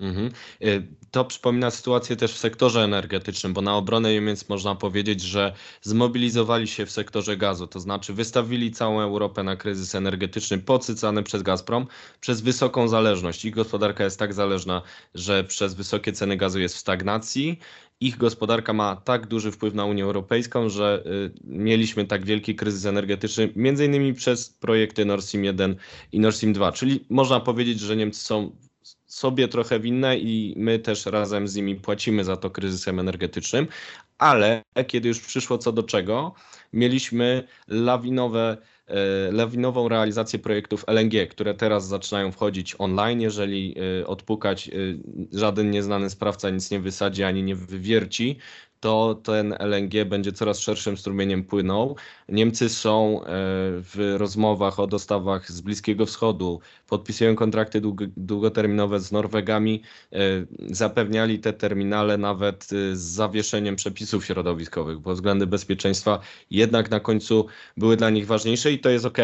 Mhm. 0.00 0.30
Y, 0.62 0.86
to 1.10 1.24
przypomina 1.24 1.70
sytuację 1.70 2.16
też 2.16 2.32
w 2.32 2.38
sektorze 2.38 2.84
energetycznym, 2.84 3.52
bo 3.52 3.62
na 3.62 3.76
obronę 3.76 4.12
Niemiec 4.12 4.48
można 4.48 4.74
powiedzieć, 4.74 5.20
że 5.20 5.52
zmobilizowali 5.82 6.68
się 6.68 6.86
w 6.86 6.90
sektorze 6.90 7.36
gazu, 7.36 7.66
to 7.66 7.80
znaczy 7.80 8.12
wystawili 8.12 8.70
całą 8.70 9.00
Europę 9.00 9.42
na 9.42 9.56
kryzys 9.56 9.94
energetyczny 9.94 10.58
podsycany 10.58 11.22
przez 11.22 11.42
Gazprom, 11.42 11.86
przez 12.20 12.40
wysoką 12.40 12.88
zależność. 12.88 13.44
Ich 13.44 13.54
gospodarka 13.54 14.04
jest 14.04 14.18
tak 14.18 14.34
zależna, 14.34 14.82
że 15.14 15.44
przez 15.44 15.74
wysokie 15.74 16.12
ceny 16.12 16.36
gazu 16.36 16.60
jest 16.60 16.74
w 16.74 16.78
stagnacji. 16.78 17.58
Ich 18.00 18.16
gospodarka 18.16 18.72
ma 18.72 18.96
tak 18.96 19.26
duży 19.26 19.52
wpływ 19.52 19.74
na 19.74 19.84
Unię 19.84 20.04
Europejską, 20.04 20.68
że 20.68 21.02
y, 21.06 21.32
mieliśmy 21.44 22.04
tak 22.04 22.24
wielki 22.24 22.54
kryzys 22.54 22.86
energetyczny, 22.86 23.52
między 23.56 23.84
innymi 23.84 24.14
przez 24.14 24.50
projekty 24.50 25.04
Nord 25.04 25.24
Stream 25.24 25.44
1 25.44 25.76
i 26.12 26.20
Nord 26.20 26.36
Stream 26.36 26.52
2. 26.52 26.72
Czyli 26.72 27.04
można 27.10 27.40
powiedzieć, 27.40 27.80
że 27.80 27.96
Niemcy 27.96 28.20
są 28.20 28.56
sobie 29.16 29.48
trochę 29.48 29.80
winne 29.80 30.18
i 30.18 30.54
my 30.56 30.78
też 30.78 31.06
razem 31.06 31.48
z 31.48 31.56
nimi 31.56 31.74
płacimy 31.74 32.24
za 32.24 32.36
to 32.36 32.50
kryzysem 32.50 33.00
energetycznym, 33.00 33.66
ale 34.18 34.62
kiedy 34.86 35.08
już 35.08 35.20
przyszło 35.20 35.58
co 35.58 35.72
do 35.72 35.82
czego, 35.82 36.34
mieliśmy 36.72 37.48
lawinowe 37.68 38.56
e, 38.86 39.32
lawinową 39.32 39.88
realizację 39.88 40.38
projektów 40.38 40.84
LNG, 40.86 41.28
które 41.30 41.54
teraz 41.54 41.88
zaczynają 41.88 42.32
wchodzić 42.32 42.74
online. 42.78 43.20
Jeżeli 43.20 43.74
e, 44.00 44.06
odpukać, 44.06 44.68
e, 44.68 44.72
żaden 45.32 45.70
nieznany 45.70 46.10
sprawca 46.10 46.50
nic 46.50 46.70
nie 46.70 46.80
wysadzi 46.80 47.22
ani 47.22 47.42
nie 47.42 47.54
wywierci, 47.54 48.38
to 48.86 49.14
ten 49.14 49.54
LNG 49.58 50.04
będzie 50.04 50.32
coraz 50.32 50.58
szerszym 50.58 50.96
strumieniem 50.96 51.44
płynął. 51.44 51.96
Niemcy 52.28 52.68
są 52.68 53.20
e, 53.20 53.24
w 53.80 54.14
rozmowach 54.18 54.80
o 54.80 54.86
dostawach 54.86 55.52
z 55.52 55.60
Bliskiego 55.60 56.06
Wschodu, 56.06 56.60
podpisują 56.86 57.36
kontrakty 57.36 57.80
długoterminowe 58.16 59.00
z 59.00 59.12
Norwegami, 59.12 59.82
e, 60.12 60.18
zapewniali 60.70 61.38
te 61.38 61.52
terminale 61.52 62.18
nawet 62.18 62.64
e, 62.64 62.96
z 62.96 63.00
zawieszeniem 63.00 63.76
przepisów 63.76 64.24
środowiskowych, 64.24 64.98
bo 64.98 65.14
względy 65.14 65.46
bezpieczeństwa 65.46 66.20
jednak 66.50 66.90
na 66.90 67.00
końcu 67.00 67.46
były 67.76 67.96
dla 67.96 68.10
nich 68.10 68.26
ważniejsze 68.26 68.72
i 68.72 68.78
to 68.78 68.90
jest 68.90 69.04
ok, 69.04 69.18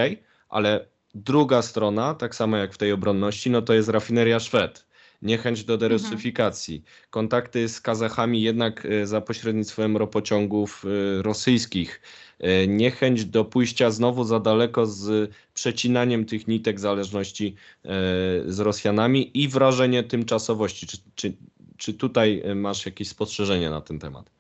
ale 0.49 0.87
druga 1.15 1.63
strona, 1.63 2.15
tak 2.15 2.35
samo 2.35 2.57
jak 2.57 2.75
w 2.75 2.79
tej 2.79 2.93
obronności, 2.93 3.51
no 3.51 3.63
to 3.63 3.75
jest 3.75 3.89
rafineria 3.89 4.41
Szwed 4.41 4.92
niechęć 5.23 5.65
do 5.65 5.79
derusyfikacji, 5.79 6.77
mhm. 6.77 6.93
kontakty 7.11 7.69
z 7.69 7.81
Kazachami 7.81 8.43
jednak 8.43 8.87
e, 8.87 9.07
za 9.07 9.21
pośrednictwem 9.21 9.97
ropociągów 9.97 10.85
e, 10.85 11.23
rosyjskich, 11.23 12.01
e, 12.39 12.67
niechęć 12.67 13.25
do 13.25 13.45
pójścia 13.45 13.91
znowu 13.91 14.25
za 14.25 14.41
daleko 14.41 14.87
z 14.87 15.31
przecinaniem 15.55 16.25
tych 16.25 16.49
nitek 16.49 16.81
zależności 16.81 17.55
z 18.47 18.59
Rosjanami 18.59 19.31
i 19.35 19.49
wrażenie 19.49 20.03
tymczasowości. 20.03 20.87
Czy, 20.87 20.99
czy, 21.15 21.33
czy 21.77 21.95
tutaj 21.95 22.43
masz 22.55 22.87
jakieś 22.87 23.09
spostrzeżenie 23.09 23.71
na 23.71 23.81
ten 23.81 23.99
temat? 23.99 24.31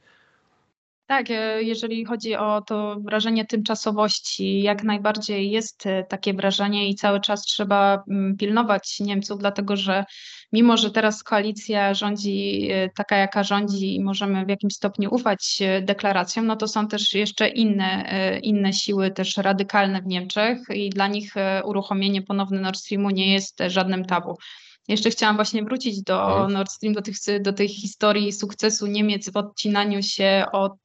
Tak, 1.06 1.26
jeżeli 1.58 2.04
chodzi 2.04 2.36
o 2.36 2.60
to 2.60 2.96
wrażenie 3.04 3.44
tymczasowości, 3.44 4.62
jak 4.62 4.84
najbardziej 4.84 5.50
jest 5.50 5.84
takie 6.08 6.34
wrażenie 6.34 6.88
i 6.88 6.94
cały 6.94 7.20
czas 7.20 7.42
trzeba 7.42 8.04
mm, 8.10 8.36
pilnować 8.36 9.00
Niemców, 9.00 9.38
dlatego 9.38 9.76
że 9.76 10.04
mimo 10.52 10.76
że 10.76 10.90
teraz 10.90 11.22
koalicja 11.22 11.94
rządzi 11.94 12.68
e, 12.70 12.88
taka, 12.88 13.16
jaka 13.16 13.42
rządzi 13.42 13.94
i 13.94 14.04
możemy 14.04 14.46
w 14.46 14.48
jakimś 14.48 14.74
stopniu 14.74 15.14
ufać 15.14 15.58
e, 15.60 15.82
deklaracjom, 15.82 16.46
no 16.46 16.56
to 16.56 16.68
są 16.68 16.88
też 16.88 17.14
jeszcze 17.14 17.48
inne, 17.48 18.04
e, 18.06 18.38
inne 18.38 18.72
siły 18.72 19.10
też 19.10 19.36
radykalne 19.36 20.02
w 20.02 20.06
Niemczech 20.06 20.58
i 20.74 20.90
dla 20.90 21.06
nich 21.08 21.34
uruchomienie 21.64 22.22
ponowne 22.22 22.60
Nord 22.60 22.78
Streamu 22.78 23.10
nie 23.10 23.32
jest 23.32 23.62
żadnym 23.66 24.04
tabu. 24.04 24.36
Jeszcze 24.88 25.10
chciałam 25.10 25.36
właśnie 25.36 25.64
wrócić 25.64 26.02
do 26.02 26.32
mhm. 26.32 26.52
Nord 26.52 26.70
Stream, 26.70 26.94
do 26.94 27.02
tych, 27.02 27.16
do 27.40 27.52
tej 27.52 27.68
historii 27.68 28.32
sukcesu 28.32 28.86
Niemiec 28.86 29.30
w 29.30 29.36
odcinaniu 29.36 30.02
się 30.02 30.44
od 30.52 30.78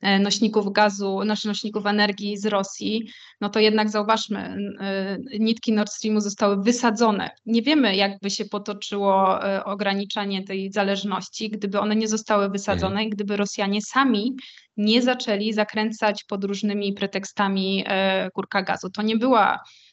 E, 0.00 0.18
nośników 0.18 0.72
gazu, 0.72 1.24
naszych 1.24 1.44
nośników 1.44 1.86
energii 1.86 2.36
z 2.36 2.46
Rosji, 2.46 3.10
no 3.40 3.48
to 3.48 3.60
jednak 3.60 3.90
zauważmy, 3.90 4.38
e, 4.80 5.18
nitki 5.38 5.72
Nord 5.72 5.92
Streamu 5.92 6.20
zostały 6.20 6.62
wysadzone. 6.62 7.30
Nie 7.46 7.62
wiemy, 7.62 7.96
jakby 7.96 8.30
się 8.30 8.44
potoczyło 8.44 9.44
e, 9.44 9.64
ograniczanie 9.64 10.44
tej 10.44 10.72
zależności, 10.72 11.50
gdyby 11.50 11.80
one 11.80 11.96
nie 11.96 12.08
zostały 12.08 12.48
wysadzone 12.48 12.90
mhm. 12.90 13.06
i 13.06 13.10
gdyby 13.10 13.36
Rosjanie 13.36 13.82
sami 13.82 14.36
nie 14.76 15.02
zaczęli 15.02 15.52
zakręcać 15.52 16.24
pod 16.24 16.44
różnymi 16.44 16.92
pretekstami 16.92 17.84
kurka 18.34 18.62
gazu. 18.62 18.90
To 18.90 19.02
nie 19.02 19.16
była 19.16 19.58
E, 19.58 19.89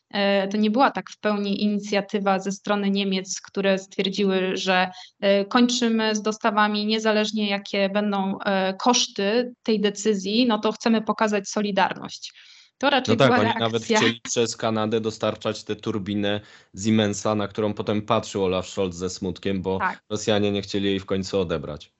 to 0.51 0.57
nie 0.57 0.71
była 0.71 0.91
tak 0.91 1.09
w 1.09 1.19
pełni 1.19 1.63
inicjatywa 1.63 2.39
ze 2.39 2.51
strony 2.51 2.89
Niemiec, 2.89 3.41
które 3.41 3.77
stwierdziły, 3.77 4.57
że 4.57 4.91
e, 5.19 5.45
kończymy 5.45 6.15
z 6.15 6.21
dostawami, 6.21 6.85
niezależnie 6.85 7.49
jakie 7.49 7.89
będą 7.89 8.39
e, 8.39 8.73
koszty 8.73 9.53
tej 9.63 9.81
decyzji, 9.81 10.45
no 10.47 10.59
to 10.59 10.71
chcemy 10.71 11.01
pokazać 11.01 11.49
solidarność. 11.49 12.33
To 12.77 12.89
raczej 12.89 13.15
no 13.15 13.19
tak, 13.19 13.27
była 13.27 13.37
oni 13.37 13.45
reakcja... 13.45 13.65
nawet 13.65 13.83
chcieli 13.83 14.21
przez 14.31 14.57
Kanadę 14.57 15.01
dostarczać 15.01 15.63
tę 15.63 15.75
turbinę 15.75 16.41
Siemensa, 16.83 17.35
na 17.35 17.47
którą 17.47 17.73
potem 17.73 18.01
patrzył 18.01 18.43
Olaf 18.43 18.67
Scholz 18.67 18.95
ze 18.95 19.09
smutkiem, 19.09 19.61
bo 19.61 19.79
tak. 19.79 20.03
Rosjanie 20.09 20.51
nie 20.51 20.61
chcieli 20.61 20.85
jej 20.85 20.99
w 20.99 21.05
końcu 21.05 21.39
odebrać. 21.39 21.91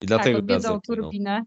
I 0.00 0.06
dlatego 0.06 0.38
tak, 0.38 0.44
odwiedzał 0.44 0.80
turbinę. 0.80 1.42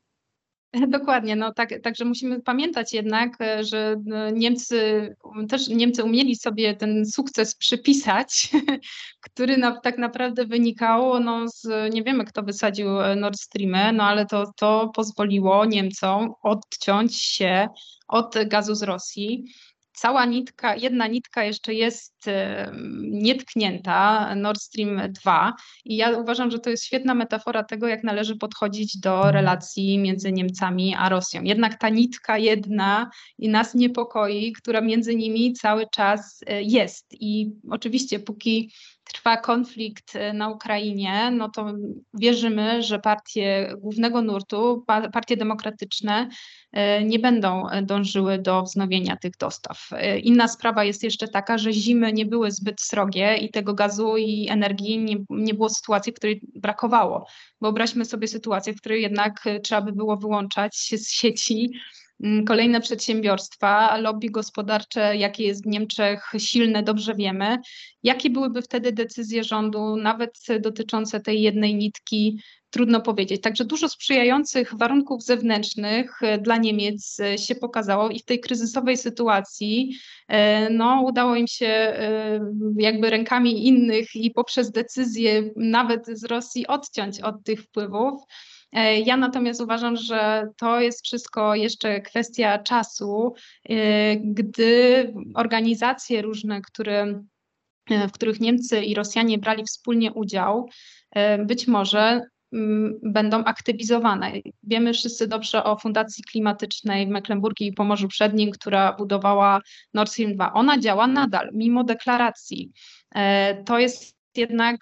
Dokładnie, 0.88 1.36
no 1.36 1.54
tak, 1.54 1.70
także 1.84 2.06
musimy 2.06 2.42
pamiętać 2.42 2.94
jednak, 2.94 3.42
e, 3.42 3.64
że 3.64 3.96
e, 4.14 4.32
Niemcy 4.32 5.16
też 5.50 5.68
Niemcy 5.68 6.04
umieli 6.04 6.36
sobie 6.36 6.76
ten 6.76 7.06
sukces 7.06 7.56
przypisać, 7.56 8.50
który 9.28 9.58
na, 9.58 9.80
tak 9.82 9.98
naprawdę 9.98 10.46
wynikał 10.46 11.20
no 11.20 11.48
z, 11.48 11.94
nie 11.94 12.04
wiemy 12.04 12.26
kto 12.26 12.44
wysadził 12.44 13.02
e, 13.02 13.16
Nord 13.16 13.40
Streamy, 13.40 13.94
no 13.94 14.04
ale 14.04 14.26
to, 14.26 14.52
to 14.56 14.92
pozwoliło 14.96 15.66
Niemcom 15.66 16.34
odciąć 16.42 17.22
się 17.22 17.68
od 18.08 18.36
gazu 18.48 18.76
z 18.76 18.84
Rosji 18.84 19.46
cała 19.98 20.26
nitka, 20.26 20.76
jedna 20.76 21.08
nitka 21.08 21.44
jeszcze 21.44 21.74
jest 21.74 22.26
nietknięta, 23.02 24.36
Nord 24.36 24.62
Stream 24.62 25.02
2 25.12 25.54
i 25.86 25.96
ja 25.96 26.18
uważam, 26.18 26.52
że 26.52 26.60
to 26.60 26.70
jest 26.70 26.86
świetna 26.86 27.16
metafora 27.16 27.64
tego, 27.64 27.88
jak 27.88 28.04
należy 28.04 28.36
podchodzić 28.36 29.00
do 29.00 29.32
relacji 29.32 30.00
między 30.00 30.32
Niemcami 30.32 30.96
a 30.96 31.10
Rosją. 31.10 31.44
Jednak 31.44 31.80
ta 31.80 31.90
nitka 31.90 32.38
jedna 32.38 33.10
i 33.38 33.50
nas 33.50 33.76
niepokoi, 33.76 34.52
która 34.52 34.82
między 34.82 35.16
nimi 35.16 35.54
cały 35.54 35.86
czas 35.92 36.40
e, 36.48 36.64
jest 36.64 37.06
i 37.12 37.52
oczywiście 37.70 38.20
póki 38.20 38.72
trwa 39.08 39.38
konflikt 39.38 40.16
e, 40.16 40.34
na 40.34 40.50
Ukrainie, 40.50 41.32
no 41.32 41.50
to 41.50 41.74
wierzymy, 42.14 42.84
że 42.84 43.00
partie 43.00 43.74
głównego 43.78 44.22
nurtu, 44.22 44.86
partie 45.14 45.38
demokratyczne 45.38 46.30
e, 46.72 47.04
nie 47.04 47.20
będą 47.20 47.70
e, 47.70 47.82
dążyły 47.82 48.40
do 48.40 48.64
wznowienia 48.64 49.18
tych 49.18 49.38
dostaw. 49.38 49.90
Inna 50.24 50.48
sprawa 50.48 50.84
jest 50.84 51.04
jeszcze 51.04 51.28
taka, 51.28 51.58
że 51.58 51.74
zimy 51.74 52.14
nie 52.14 52.26
były 52.26 52.52
zbyt 52.52 52.82
srogie 52.82 53.38
i 53.38 53.52
tego 53.52 53.74
gazu 53.74 54.18
i 54.18 54.48
energii 54.50 55.00
nie, 55.00 55.16
nie 55.30 55.54
było 55.54 55.70
sytuacji, 55.70 56.12
w 56.12 56.16
której 56.16 56.42
brakowało. 56.56 57.28
Wyobraźmy 57.62 58.06
sobie 58.06 58.28
sytuację, 58.28 58.74
w 58.74 58.78
której 58.78 59.02
jednak 59.02 59.44
trzeba 59.64 59.82
by 59.82 59.92
było 59.92 60.18
wyłączać 60.18 60.78
się 60.78 60.98
z 60.98 61.12
sieci 61.12 61.72
kolejne 62.48 62.82
przedsiębiorstwa, 62.82 63.98
lobby 63.98 64.30
gospodarcze, 64.30 65.18
jakie 65.18 65.44
jest 65.44 65.64
w 65.64 65.68
Niemczech 65.68 66.32
silne, 66.38 66.84
dobrze 66.84 67.16
wiemy. 67.16 67.58
Jakie 68.04 68.30
byłyby 68.30 68.62
wtedy 68.62 68.92
decyzje 68.92 69.44
rządu, 69.44 69.96
nawet 69.96 70.38
dotyczące 70.60 71.20
tej 71.20 71.42
jednej 71.42 71.76
nitki, 71.76 72.40
trudno 72.70 73.02
powiedzieć. 73.02 73.42
Także 73.42 73.66
dużo 73.66 73.90
sprzyjających 73.90 74.74
warunków 74.78 75.24
zewnętrznych 75.24 76.24
e, 76.24 76.38
dla 76.38 76.58
Niemiec 76.58 77.20
e, 77.20 77.38
się 77.38 77.56
pokazało 77.56 78.10
i 78.10 78.20
w 78.20 78.26
tej 78.26 78.40
kryzysowej 78.40 78.98
sytuacji 78.98 79.98
e, 80.28 80.70
no, 80.70 81.02
udało 81.06 81.36
im 81.36 81.48
się 81.48 81.94
jakby 82.78 83.10
rękami 83.10 83.68
innych 83.68 84.16
i 84.16 84.32
poprzez 84.32 84.72
decyzje 84.72 85.52
nawet 85.56 86.06
z 86.08 86.24
Rosji 86.24 86.68
odciąć 86.68 87.20
od 87.20 87.44
tych 87.44 87.62
wpływów. 87.62 88.22
E, 88.72 89.00
ja 89.00 89.18
natomiast 89.18 89.62
uważam, 89.62 89.96
że 89.96 90.48
to 90.58 90.82
jest 90.82 91.06
wszystko 91.06 91.56
jeszcze 91.56 92.02
kwestia 92.02 92.60
czasu, 92.60 93.34
e, 93.70 94.18
gdy 94.18 95.14
organizacje 95.36 96.22
różne, 96.22 96.62
które, 96.62 97.24
e, 97.90 98.08
w 98.08 98.12
których 98.12 98.40
Niemcy 98.40 98.82
i 98.82 98.96
Rosjanie 98.96 99.38
brali 99.38 99.64
wspólnie 99.64 100.14
udział, 100.14 100.70
być 101.46 101.68
może 101.68 102.22
mm, 102.54 103.00
będą 103.04 103.44
aktywizowane. 103.44 104.32
Wiemy 104.64 104.94
wszyscy 104.94 105.28
dobrze 105.28 105.64
o 105.64 105.78
Fundacji 105.78 106.24
Klimatycznej 106.24 107.08
w 107.08 107.10
Mecklenburgii 107.10 107.68
i 107.68 107.74
Pomorzu 107.74 108.08
Przednim, 108.08 108.52
która 108.52 108.94
budowała 108.94 109.62
Nord 109.94 110.12
Stream 110.12 110.36
2. 110.36 110.54
Ona 110.54 110.80
działa 110.80 111.08
nadal, 111.08 111.50
mimo 111.54 111.84
deklaracji. 111.84 112.72
To 113.66 113.80
jest 113.80 114.17
jednak 114.38 114.78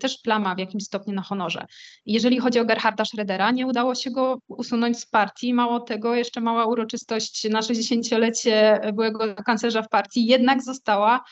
też 0.00 0.18
plama 0.18 0.54
w 0.54 0.58
jakimś 0.58 0.84
stopniu 0.84 1.14
na 1.14 1.22
honorze. 1.22 1.66
Jeżeli 2.06 2.38
chodzi 2.38 2.58
o 2.58 2.64
Gerharda 2.64 3.04
Schrödera, 3.04 3.54
nie 3.54 3.66
udało 3.66 3.94
się 3.94 4.10
go 4.10 4.38
usunąć 4.48 4.98
z 4.98 5.06
partii. 5.06 5.54
Mało 5.54 5.80
tego, 5.80 6.14
jeszcze 6.14 6.40
mała 6.40 6.66
uroczystość 6.66 7.50
na 7.50 7.60
60-lecie 7.60 8.80
byłego 8.92 9.34
kanclerza 9.34 9.82
w 9.82 9.88
partii 9.88 10.26
jednak 10.26 10.62
została 10.62 11.24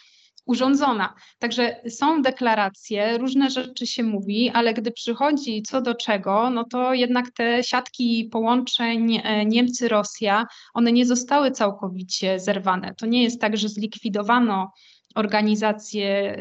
urządzona. 0.46 1.14
Także 1.38 1.80
są 1.88 2.22
deklaracje, 2.22 3.18
różne 3.18 3.50
rzeczy 3.50 3.86
się 3.86 4.02
mówi, 4.02 4.50
ale 4.50 4.74
gdy 4.74 4.92
przychodzi 4.92 5.62
co 5.62 5.80
do 5.82 5.94
czego, 5.94 6.50
no 6.50 6.64
to 6.64 6.94
jednak 6.94 7.30
te 7.30 7.64
siatki 7.64 8.28
połączeń 8.32 9.20
e, 9.24 9.46
Niemcy-Rosja, 9.46 10.44
one 10.74 10.92
nie 10.92 11.06
zostały 11.06 11.50
całkowicie 11.50 12.40
zerwane. 12.40 12.94
To 12.94 13.06
nie 13.06 13.22
jest 13.22 13.40
tak, 13.40 13.56
że 13.56 13.68
zlikwidowano 13.68 14.72
organizacje 15.14 16.36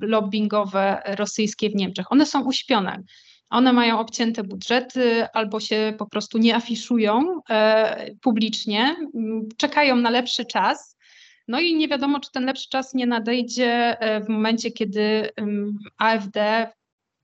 lobbyingowe 0.00 1.02
rosyjskie 1.06 1.70
w 1.70 1.74
Niemczech. 1.74 2.12
One 2.12 2.26
są 2.26 2.44
uśpione. 2.44 3.02
One 3.50 3.72
mają 3.72 3.98
obcięte 3.98 4.44
budżety 4.44 5.26
albo 5.32 5.60
się 5.60 5.94
po 5.98 6.06
prostu 6.06 6.38
nie 6.38 6.56
afiszują 6.56 7.40
e, 7.50 8.14
publicznie, 8.20 8.96
czekają 9.56 9.96
na 9.96 10.10
lepszy 10.10 10.44
czas. 10.44 10.96
No 11.48 11.60
i 11.60 11.74
nie 11.74 11.88
wiadomo, 11.88 12.20
czy 12.20 12.30
ten 12.32 12.44
lepszy 12.44 12.68
czas 12.68 12.94
nie 12.94 13.06
nadejdzie 13.06 14.00
e, 14.00 14.20
w 14.20 14.28
momencie, 14.28 14.70
kiedy 14.70 15.30
AfD, 15.98 16.68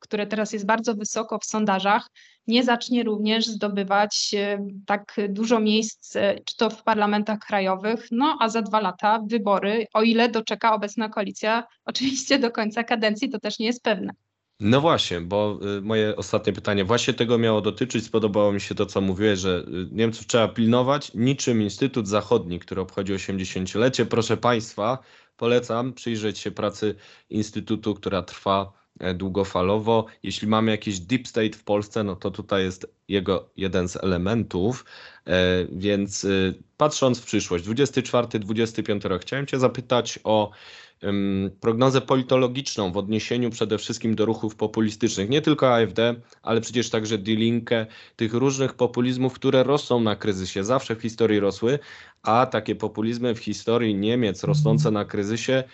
które 0.06 0.26
teraz 0.26 0.52
jest 0.52 0.66
bardzo 0.66 0.94
wysoko 0.94 1.38
w 1.38 1.44
sondażach, 1.44 2.08
nie 2.46 2.64
zacznie 2.64 3.02
również 3.02 3.46
zdobywać 3.46 4.34
e, 4.36 4.66
tak 4.86 5.16
dużo 5.28 5.60
miejsc, 5.60 6.16
e, 6.16 6.40
czy 6.44 6.56
to 6.56 6.70
w 6.70 6.82
parlamentach 6.82 7.38
krajowych, 7.38 8.08
no 8.10 8.38
a 8.40 8.48
za 8.48 8.62
dwa 8.62 8.80
lata 8.80 9.22
wybory, 9.26 9.86
o 9.94 10.02
ile 10.02 10.28
doczeka 10.28 10.75
obecna 10.75 11.08
koalicja, 11.08 11.64
oczywiście 11.84 12.38
do 12.38 12.50
końca 12.50 12.84
kadencji, 12.84 13.30
to 13.30 13.40
też 13.40 13.58
nie 13.58 13.66
jest 13.66 13.82
pewne. 13.82 14.12
No 14.60 14.80
właśnie, 14.80 15.20
bo 15.20 15.58
y, 15.78 15.82
moje 15.82 16.16
ostatnie 16.16 16.52
pytanie 16.52 16.84
właśnie 16.84 17.14
tego 17.14 17.38
miało 17.38 17.60
dotyczyć. 17.60 18.04
Spodobało 18.04 18.52
mi 18.52 18.60
się 18.60 18.75
to, 18.75 18.86
co 18.86 19.00
mówiłeś, 19.00 19.38
że 19.38 19.64
y, 19.68 19.88
Niemców 19.92 20.26
trzeba 20.26 20.48
pilnować, 20.48 21.14
niczym 21.14 21.62
Instytut 21.62 22.08
Zachodni, 22.08 22.58
który 22.58 22.80
obchodzi 22.80 23.14
80-lecie. 23.14 24.06
Proszę 24.06 24.36
Państwa, 24.36 24.98
polecam 25.36 25.92
przyjrzeć 25.92 26.38
się 26.38 26.50
pracy 26.50 26.94
Instytutu, 27.30 27.94
która 27.94 28.22
trwa 28.22 28.72
długofalowo. 29.14 30.06
Jeśli 30.22 30.48
mamy 30.48 30.70
jakiś 30.70 31.00
deep 31.00 31.28
state 31.28 31.58
w 31.58 31.64
Polsce, 31.64 32.04
no 32.04 32.16
to 32.16 32.30
tutaj 32.30 32.62
jest 32.62 32.86
jego 33.08 33.48
jeden 33.56 33.88
z 33.88 33.96
elementów. 33.96 34.84
E, 35.26 35.66
więc 35.72 36.24
y, 36.24 36.54
patrząc 36.76 37.20
w 37.20 37.26
przyszłość, 37.26 37.64
24-25 37.64 39.08
rok, 39.08 39.22
chciałem 39.22 39.46
Cię 39.46 39.58
zapytać 39.58 40.18
o 40.24 40.50
prognozę 41.60 42.00
politologiczną 42.00 42.92
w 42.92 42.96
odniesieniu 42.96 43.50
przede 43.50 43.78
wszystkim 43.78 44.14
do 44.14 44.24
ruchów 44.24 44.56
populistycznych, 44.56 45.28
nie 45.28 45.42
tylko 45.42 45.74
AfD, 45.74 46.14
ale 46.42 46.60
przecież 46.60 46.90
także 46.90 47.16
Linke, 47.16 47.86
tych 48.16 48.34
różnych 48.34 48.74
populizmów, 48.74 49.34
które 49.34 49.62
rosną 49.62 50.00
na 50.00 50.16
kryzysie, 50.16 50.64
zawsze 50.64 50.96
w 50.96 51.02
historii 51.02 51.40
rosły, 51.40 51.78
a 52.22 52.46
takie 52.46 52.74
populizmy 52.74 53.34
w 53.34 53.38
historii 53.38 53.94
Niemiec 53.94 54.44
rosnące 54.44 54.90
na 54.90 55.04
kryzysie 55.04 55.64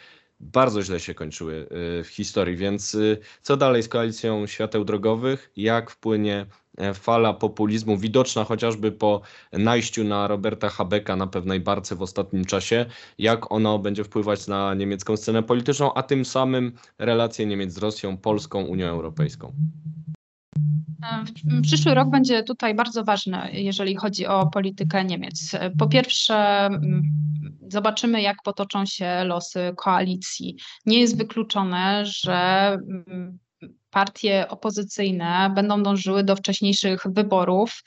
bardzo 0.43 0.83
źle 0.83 1.01
się 1.01 1.15
kończyły 1.15 1.69
y, 2.01 2.05
w 2.05 2.09
historii. 2.09 2.57
Więc 2.57 2.95
y, 2.95 3.19
co 3.43 3.57
dalej 3.57 3.83
z 3.83 3.89
koalicją 3.89 4.47
świateł 4.47 4.85
drogowych? 4.85 5.51
Jak 5.57 5.91
wpłynie 5.91 6.47
e, 6.79 6.95
fala 6.95 7.35
populizmu, 7.35 7.97
widoczna 7.97 8.45
chociażby 8.45 8.93
po 8.93 9.21
najściu 9.53 10.05
na 10.05 10.29
Roberta 10.29 10.69
Habecka 10.69 11.17
na 11.17 11.27
pewnej 11.27 11.61
barce 11.61 11.97
w 11.97 12.03
ostatnim 12.03 12.45
czasie, 12.45 12.87
jak 13.19 13.53
ono 13.53 13.79
będzie 13.79 14.05
wpływać 14.05 14.47
na 14.47 14.75
niemiecką 14.75 15.17
scenę 15.17 15.43
polityczną, 15.43 15.95
a 15.95 16.03
tym 16.03 16.25
samym 16.25 16.73
relacje 16.99 17.47
Niemiec 17.47 17.73
z 17.73 17.79
Rosją, 17.79 18.17
Polską, 18.17 18.63
Unią 18.65 18.87
Europejską? 18.87 19.53
Przyszły 21.63 21.95
rok 21.95 22.11
będzie 22.11 22.43
tutaj 22.43 22.75
bardzo 22.75 23.05
ważny, 23.05 23.51
jeżeli 23.53 23.97
chodzi 23.97 24.27
o 24.27 24.47
politykę 24.47 25.05
Niemiec. 25.05 25.51
Po 25.79 25.87
pierwsze, 25.87 26.69
zobaczymy, 27.69 28.23
jak 28.23 28.37
potoczą 28.45 28.87
się 28.87 29.25
losy 29.25 29.75
koalicji. 29.77 30.57
Nie 30.87 31.01
jest 31.01 31.19
wykluczone, 31.19 32.03
że 32.07 32.79
partie 33.91 34.49
opozycyjne 34.49 35.53
będą 35.55 35.83
dążyły 35.83 36.25
do 36.25 36.37
wcześniejszych 36.37 37.03
wyborów 37.07 37.83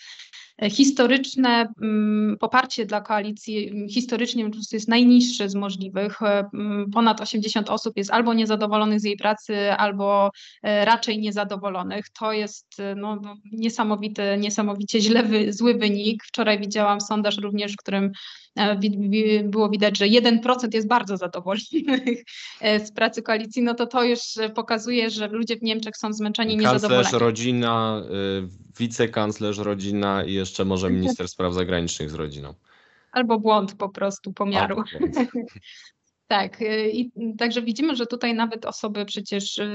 Historyczne 0.62 1.74
mm, 1.82 2.38
poparcie 2.38 2.86
dla 2.86 3.02
koalicji 3.02 3.70
mm, 3.70 3.90
historycznie 3.90 4.50
jest 4.72 4.88
najniższe 4.88 5.50
z 5.50 5.56
możliwych. 5.56 6.22
E, 6.22 6.46
mm, 6.54 6.92
ponad 6.92 7.22
80 7.22 7.70
osób 7.70 7.98
jest 7.98 8.12
albo 8.12 8.34
niezadowolonych 8.34 9.00
z 9.00 9.04
jej 9.04 9.18
pracy, 9.18 9.72
albo 9.72 10.32
e, 10.64 10.86
raczej 10.86 11.20
niezadowolonych. 11.20 12.10
To 12.10 12.32
jest 12.32 12.80
e, 12.80 12.96
no, 12.96 13.16
no 13.16 13.36
niesamowity, 13.52 14.22
niesamowicie 14.40 15.02
źle, 15.02 15.24
zły 15.50 15.74
wynik. 15.74 16.24
Wczoraj 16.26 16.60
widziałam 16.60 17.02
sondaż 17.02 17.38
również, 17.38 17.74
w 17.74 17.78
którym 17.78 18.12
było 19.44 19.70
widać, 19.70 19.98
że 19.98 20.06
1% 20.06 20.74
jest 20.74 20.88
bardzo 20.88 21.18
zadowolonych 21.18 22.24
z 22.62 22.92
pracy 22.92 23.22
koalicji, 23.22 23.62
no 23.62 23.74
to 23.74 23.88
to 23.88 24.04
już 24.04 24.20
pokazuje, 24.56 25.10
że 25.10 25.28
ludzie 25.28 25.58
w 25.58 25.62
Niemczech 25.62 25.98
są 25.98 26.14
zmęczeni, 26.14 26.58
niezadowoleni. 26.58 27.04
Kanclerz, 27.04 27.22
rodzina, 27.22 28.04
wicekanclerz, 28.78 29.58
rodzina 29.58 30.24
i 30.24 30.34
jeszcze 30.34 30.66
może 30.66 30.90
minister 30.90 31.28
spraw 31.28 31.54
zagranicznych 31.54 32.10
z 32.10 32.14
rodziną. 32.14 32.54
Albo 33.12 33.40
błąd 33.40 33.76
po 33.76 33.90
prostu 33.90 34.34
pomiaru. 34.34 34.80
A, 34.80 34.84
Tak, 36.28 36.62
y, 36.62 36.90
i 36.90 37.12
także 37.38 37.62
widzimy, 37.62 37.96
że 37.96 38.06
tutaj 38.06 38.34
nawet 38.34 38.66
osoby 38.66 39.06
przecież 39.06 39.58
y, 39.58 39.70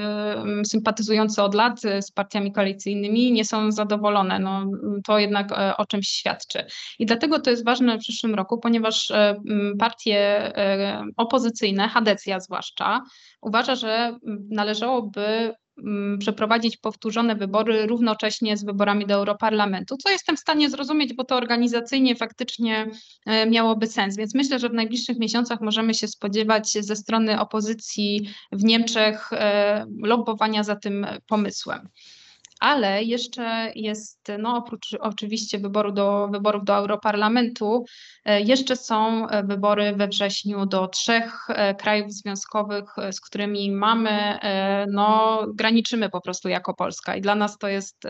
sympatyzujące 0.64 1.42
od 1.42 1.54
lat 1.54 1.80
z 2.00 2.10
partiami 2.10 2.52
koalicyjnymi 2.52 3.32
nie 3.32 3.44
są 3.44 3.72
zadowolone. 3.72 4.38
No, 4.38 4.66
to 5.06 5.18
jednak 5.18 5.48
o 5.76 5.86
czymś 5.86 6.08
świadczy. 6.08 6.64
I 6.98 7.06
dlatego 7.06 7.40
to 7.40 7.50
jest 7.50 7.64
ważne 7.64 7.96
w 7.98 8.00
przyszłym 8.00 8.34
roku, 8.34 8.58
ponieważ 8.58 9.12
partie 9.78 10.52
opozycyjne, 11.16 11.88
Hadecja 11.88 12.40
zwłaszcza, 12.40 13.02
uważa, 13.40 13.74
że 13.74 14.18
należałoby 14.50 15.54
przeprowadzić 16.18 16.76
powtórzone 16.76 17.36
wybory 17.36 17.86
równocześnie 17.86 18.56
z 18.56 18.64
wyborami 18.64 19.06
do 19.06 19.14
Europarlamentu, 19.14 19.96
co 19.96 20.10
jestem 20.10 20.36
w 20.36 20.40
stanie 20.40 20.70
zrozumieć, 20.70 21.14
bo 21.14 21.24
to 21.24 21.36
organizacyjnie 21.36 22.16
faktycznie 22.16 22.90
e, 23.26 23.46
miałoby 23.46 23.86
sens. 23.86 24.16
Więc 24.16 24.34
myślę, 24.34 24.58
że 24.58 24.68
w 24.68 24.74
najbliższych 24.74 25.18
miesiącach 25.18 25.60
możemy 25.60 25.94
się 25.94 26.08
spodziewać 26.08 26.72
ze 26.80 26.96
strony 26.96 27.40
opozycji 27.40 28.28
w 28.52 28.64
Niemczech 28.64 29.32
e, 29.32 29.86
lobbowania 30.02 30.64
za 30.64 30.76
tym 30.76 31.06
pomysłem 31.26 31.88
ale 32.60 33.02
jeszcze 33.02 33.72
jest, 33.74 34.28
no 34.38 34.56
oprócz 34.56 34.96
oczywiście 35.00 35.58
wyboru 35.58 35.92
do, 35.92 36.28
wyborów 36.32 36.64
do 36.64 36.76
Europarlamentu, 36.76 37.84
e, 38.24 38.40
jeszcze 38.40 38.76
są 38.76 39.28
e, 39.28 39.42
wybory 39.44 39.92
we 39.96 40.08
wrześniu 40.08 40.66
do 40.66 40.88
trzech 40.88 41.50
e, 41.50 41.74
krajów 41.74 42.12
związkowych, 42.12 42.84
z 43.12 43.20
którymi 43.20 43.70
mamy, 43.70 44.38
no 44.88 45.40
graniczymy 45.54 46.10
po 46.10 46.20
prostu 46.20 46.48
jako 46.48 46.74
Polska 46.74 47.16
i 47.16 47.20
dla 47.20 47.34
nas 47.34 47.58
to 47.58 47.68
jest 47.68 48.02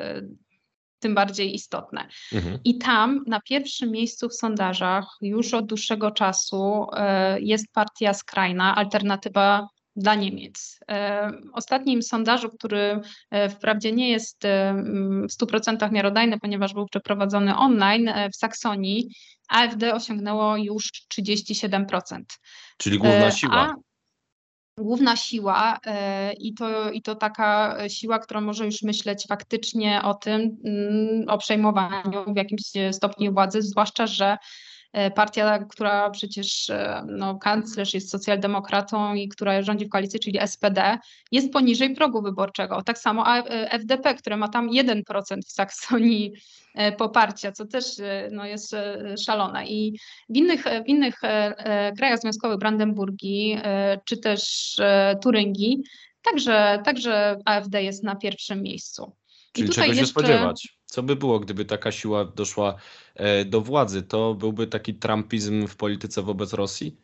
tym 0.99 1.15
bardziej 1.15 1.55
istotne. 1.55 2.07
Mhm. 2.33 2.59
I 2.65 2.79
tam 2.79 3.25
na 3.27 3.41
pierwszym 3.41 3.91
miejscu 3.91 4.29
w 4.29 4.35
sondażach 4.35 5.07
już 5.21 5.55
od 5.55 5.67
dłuższego 5.67 6.11
czasu 6.11 6.87
jest 7.41 7.67
partia 7.73 8.15
skrajna, 8.15 8.77
alternatywa 8.77 9.69
dla 9.97 10.15
Niemiec. 10.15 10.79
E, 10.89 11.31
w 11.31 11.55
ostatnim 11.55 12.03
sondażu, 12.03 12.49
który 12.49 13.01
e, 13.31 13.49
wprawdzie 13.49 13.93
nie 13.93 14.11
jest 14.11 14.45
e, 14.45 14.75
w 15.29 15.33
100% 15.45 15.93
miarodajny, 15.93 16.39
ponieważ 16.39 16.75
był 16.75 16.87
przeprowadzony 16.87 17.57
online 17.57 18.11
w 18.33 18.37
Saksonii, 18.37 19.15
AfD 19.49 19.95
osiągnęło 19.95 20.57
już 20.57 20.91
37%. 21.15 22.23
Czyli 22.79 22.99
główna 22.99 23.31
siła. 23.31 23.55
A 23.57 23.75
główna 24.79 25.17
siła 25.17 25.79
i 26.39 26.55
to, 26.55 26.91
i 26.91 27.03
to 27.03 27.15
taka 27.15 27.77
siła, 27.89 28.19
która 28.19 28.41
może 28.41 28.65
już 28.65 28.83
myśleć 28.83 29.27
faktycznie 29.29 30.03
o 30.03 30.15
tym, 30.15 30.57
mm, 30.65 31.29
o 31.29 31.39
przejmowaniu 31.39 32.25
w 32.35 32.37
jakimś 32.37 32.63
stopniu 32.93 33.33
władzy, 33.33 33.63
zwłaszcza, 33.63 34.07
że 34.07 34.37
partia, 35.15 35.59
która 35.59 36.11
przecież 36.11 36.71
e, 36.71 37.05
no, 37.09 37.39
kanclerz 37.39 37.95
jest 37.95 38.11
socjaldemokratą 38.11 39.15
i 39.15 39.29
która 39.29 39.63
rządzi 39.63 39.87
w 39.87 39.89
koalicji, 39.89 40.21
czyli 40.21 40.39
SPD, 40.47 40.99
jest 41.33 41.53
poniżej 41.53 41.95
progu 41.95 42.23
wyborczego. 42.23 42.83
Tak 42.83 42.99
samo 42.99 43.37
e, 43.39 43.73
FDP, 43.73 44.15
które 44.15 44.37
ma 44.37 44.49
tam 44.49 44.71
1% 44.71 45.03
w 45.47 45.53
Saksonii 45.53 46.33
poparcia, 46.99 47.53
co 47.53 47.67
też 47.67 47.85
no, 48.31 48.47
jest 48.47 48.77
szalone. 49.25 49.67
I 49.67 49.99
w 50.29 50.37
innych, 50.37 50.65
w 50.85 50.89
innych 50.89 51.21
krajach 51.97 52.21
związkowych, 52.21 52.59
Brandenburgii 52.59 53.59
czy 54.05 54.17
też 54.17 54.77
Turyngii, 55.23 55.83
także, 56.23 56.83
także 56.85 57.39
AfD 57.45 57.83
jest 57.83 58.05
na 58.05 58.17
pierwszym 58.17 58.63
miejscu. 58.63 59.17
Czyli 59.53 59.69
czego 59.69 59.87
się 59.87 60.01
jeszcze... 60.01 60.07
spodziewać? 60.07 60.80
Co 60.91 61.03
by 61.03 61.17
było, 61.17 61.41
gdyby 61.41 61.65
taka 61.65 61.93
siła 61.93 62.25
doszła 62.25 62.75
e, 63.15 63.45
do 63.45 63.61
władzy? 63.61 64.03
To 64.03 64.35
byłby 64.35 64.67
taki 64.67 64.95
trumpizm 64.95 65.67
w 65.67 65.77
polityce 65.77 66.23
wobec 66.23 66.53
Rosji? 66.53 66.97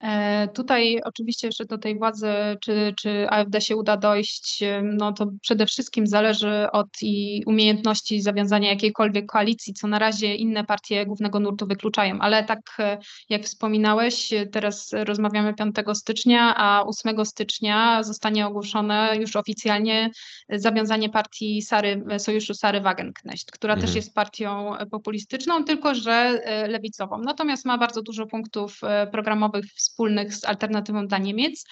E, 0.00 0.48
tutaj 0.48 1.00
oczywiście 1.04 1.48
jeszcze 1.48 1.64
do 1.64 1.78
tej 1.78 1.98
władzy, 1.98 2.32
czy, 2.60 2.94
czy 2.96 3.26
AfD 3.30 3.60
się 3.60 3.76
uda 3.76 3.96
dojść, 3.96 4.62
e, 4.62 4.82
no 4.82 5.12
to 5.12 5.26
przede 5.40 5.66
wszystkim 5.66 6.06
zależy 6.06 6.66
od 6.72 6.88
i 7.02 7.42
umiejętności 7.46 8.22
zawiązania 8.22 8.70
jakiejkolwiek 8.70 9.26
koalicji, 9.26 9.74
co 9.74 9.88
na 9.88 9.98
razie 9.98 10.34
inne 10.34 10.64
partie 10.64 11.06
głównego 11.06 11.40
nurtu 11.40 11.66
wykluczają, 11.66 12.18
ale 12.20 12.44
tak 12.44 12.60
e, 12.78 12.98
jak 13.28 13.42
wspominałeś, 13.42 14.30
teraz 14.52 14.90
rozmawiamy 14.92 15.54
5 15.54 15.76
stycznia, 15.94 16.54
a 16.56 16.84
8 16.86 17.24
stycznia 17.24 18.02
zostanie 18.02 18.46
ogłoszone 18.46 19.16
już 19.20 19.36
oficjalnie 19.36 20.10
zawiązanie 20.50 21.08
partii 21.08 21.62
Sary, 21.62 22.04
sojuszu 22.18 22.54
Sary 22.54 22.80
Wagenknecht, 22.80 23.50
która 23.50 23.74
mhm. 23.74 23.86
też 23.86 23.96
jest 23.96 24.14
partią 24.14 24.72
populistyczną, 24.90 25.64
tylko 25.64 25.94
że 25.94 26.40
lewicową. 26.68 27.18
Natomiast 27.18 27.64
ma 27.64 27.78
bardzo 27.78 28.02
dużo 28.02 28.26
punktów 28.26 28.80
programowych 29.12 29.64
w 29.64 29.87
wspólnych 29.88 30.34
z 30.34 30.44
alternatywą 30.44 31.06
dla 31.06 31.18
Niemiec 31.18 31.64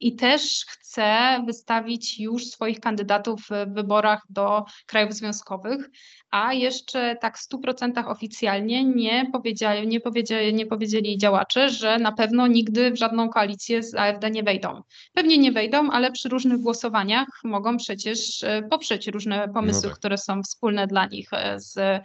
i 0.00 0.16
też 0.16 0.64
chce 0.68 1.38
wystawić 1.46 2.20
już 2.20 2.46
swoich 2.46 2.80
kandydatów 2.80 3.40
w 3.50 3.74
wyborach 3.74 4.22
do 4.30 4.64
krajów 4.86 5.12
związkowych, 5.12 5.90
a 6.30 6.52
jeszcze 6.52 7.16
tak 7.20 7.38
w 7.38 7.48
100% 7.48 8.08
oficjalnie 8.08 8.84
nie 8.84 9.30
powiedzieli, 9.32 9.88
nie, 9.88 10.00
powiedzieli, 10.00 10.54
nie 10.54 10.66
powiedzieli 10.66 11.18
działacze, 11.18 11.70
że 11.70 11.98
na 11.98 12.12
pewno 12.12 12.46
nigdy 12.46 12.90
w 12.90 12.96
żadną 12.96 13.28
koalicję 13.28 13.82
z 13.82 13.94
AfD 13.94 14.30
nie 14.30 14.42
wejdą. 14.42 14.82
Pewnie 15.12 15.38
nie 15.38 15.52
wejdą, 15.52 15.90
ale 15.90 16.12
przy 16.12 16.28
różnych 16.28 16.60
głosowaniach 16.60 17.28
mogą 17.44 17.76
przecież 17.76 18.42
e, 18.42 18.62
poprzeć 18.62 19.06
różne 19.06 19.48
pomysły, 19.48 19.82
no 19.82 19.88
tak. 19.88 19.98
które 19.98 20.18
są 20.18 20.42
wspólne 20.42 20.86
dla 20.86 21.06
nich 21.06 21.28
e, 21.32 21.60
z 21.60 22.02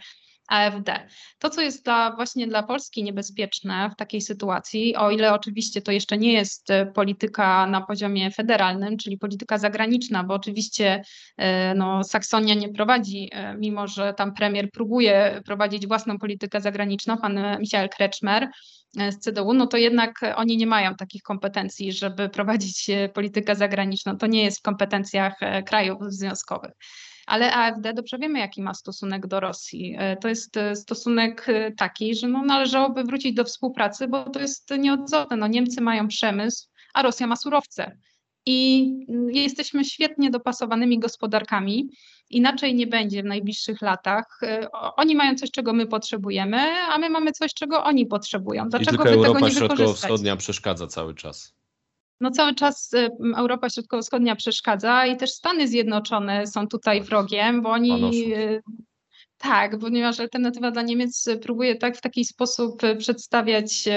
AfD. 0.50 1.08
To, 1.38 1.50
co 1.50 1.60
jest 1.60 1.84
dla, 1.84 2.16
właśnie 2.16 2.46
dla 2.46 2.62
Polski 2.62 3.02
niebezpieczne 3.02 3.90
w 3.92 3.96
takiej 3.96 4.20
sytuacji, 4.20 4.96
o 4.96 5.10
ile 5.10 5.34
oczywiście 5.34 5.82
to 5.82 5.92
jeszcze 5.92 6.18
nie 6.18 6.32
jest 6.32 6.70
e, 6.70 6.86
polityka 6.86 7.66
na 7.66 7.80
poziomie 7.80 8.30
federalnym, 8.30 8.96
czyli 8.96 9.18
polityka 9.18 9.58
zagraniczna, 9.58 10.24
bo 10.24 10.34
oczywiście 10.34 11.02
e, 11.36 11.74
no, 11.74 12.04
Saksonia 12.04 12.54
nie 12.54 12.68
prowadzi, 12.68 13.30
e, 13.32 13.54
mimo 13.54 13.86
że 13.86 14.14
tam 14.14 14.34
premier 14.34 14.70
próbuje 14.70 15.42
prowadzić 15.46 15.86
własną 15.86 16.18
politykę 16.18 16.60
zagraniczną, 16.60 17.18
pan 17.18 17.40
Michael 17.60 17.88
Kretschmer, 17.88 18.48
z 19.10 19.18
CDU, 19.18 19.52
no 19.52 19.66
to 19.66 19.76
jednak 19.76 20.20
oni 20.36 20.56
nie 20.56 20.66
mają 20.66 20.94
takich 20.94 21.22
kompetencji, 21.22 21.92
żeby 21.92 22.28
prowadzić 22.28 22.90
politykę 23.14 23.56
zagraniczną. 23.56 24.16
To 24.16 24.26
nie 24.26 24.44
jest 24.44 24.58
w 24.58 24.62
kompetencjach 24.62 25.34
krajów 25.66 25.98
związkowych 26.08 26.72
ale 27.26 27.52
AfD 27.52 27.94
dobrze 27.94 28.18
wiemy, 28.18 28.38
jaki 28.38 28.62
ma 28.62 28.74
stosunek 28.74 29.26
do 29.26 29.40
Rosji. 29.40 29.94
E, 29.98 30.16
to 30.16 30.28
jest 30.28 30.56
e, 30.56 30.76
stosunek 30.76 31.48
e, 31.48 31.72
taki, 31.72 32.14
że 32.14 32.28
no 32.28 32.42
należałoby 32.42 33.04
wrócić 33.04 33.34
do 33.34 33.44
współpracy, 33.44 34.08
bo 34.08 34.30
to 34.30 34.40
jest 34.40 34.70
nieodzowne. 34.78 35.36
No 35.36 35.46
Niemcy 35.46 35.80
mają 35.80 36.08
przemysł, 36.08 36.68
a 36.94 37.02
Rosja 37.02 37.26
ma 37.26 37.36
surowce. 37.36 37.96
I 38.46 38.90
mm, 39.08 39.30
jesteśmy 39.30 39.84
świetnie 39.84 40.30
dopasowanymi 40.30 40.98
gospodarkami. 40.98 41.88
Inaczej 42.30 42.74
nie 42.74 42.86
będzie 42.86 43.22
w 43.22 43.26
najbliższych 43.26 43.82
latach. 43.82 44.40
Oni 44.72 45.16
mają 45.16 45.34
coś, 45.34 45.50
czego 45.50 45.72
my 45.72 45.86
potrzebujemy, 45.86 46.58
a 46.92 46.98
my 46.98 47.10
mamy 47.10 47.32
coś, 47.32 47.54
czego 47.54 47.84
oni 47.84 48.06
potrzebują. 48.06 48.68
Dlaczego 48.68 49.02
I 49.02 49.06
tylko 49.06 49.28
Europa 49.28 49.50
Środkowo-Wschodnia 49.50 50.36
przeszkadza 50.36 50.86
cały 50.86 51.14
czas 51.14 51.59
no 52.20 52.30
cały 52.30 52.54
czas 52.54 52.92
y, 52.92 53.10
Europa 53.36 53.70
Środkowo-Wschodnia 53.70 54.36
przeszkadza 54.36 55.06
i 55.06 55.16
też 55.16 55.32
Stany 55.32 55.68
Zjednoczone 55.68 56.46
są 56.46 56.68
tutaj 56.68 57.02
wrogiem, 57.02 57.62
bo 57.62 57.70
oni 57.70 58.34
y, 58.34 58.62
tak, 59.38 59.78
ponieważ 59.78 60.20
alternatywa 60.20 60.70
dla 60.70 60.82
Niemiec 60.82 61.28
próbuje 61.42 61.76
tak 61.76 61.96
w 61.96 62.00
taki 62.00 62.24
sposób 62.24 62.84
y, 62.84 62.96
przedstawiać 62.96 63.88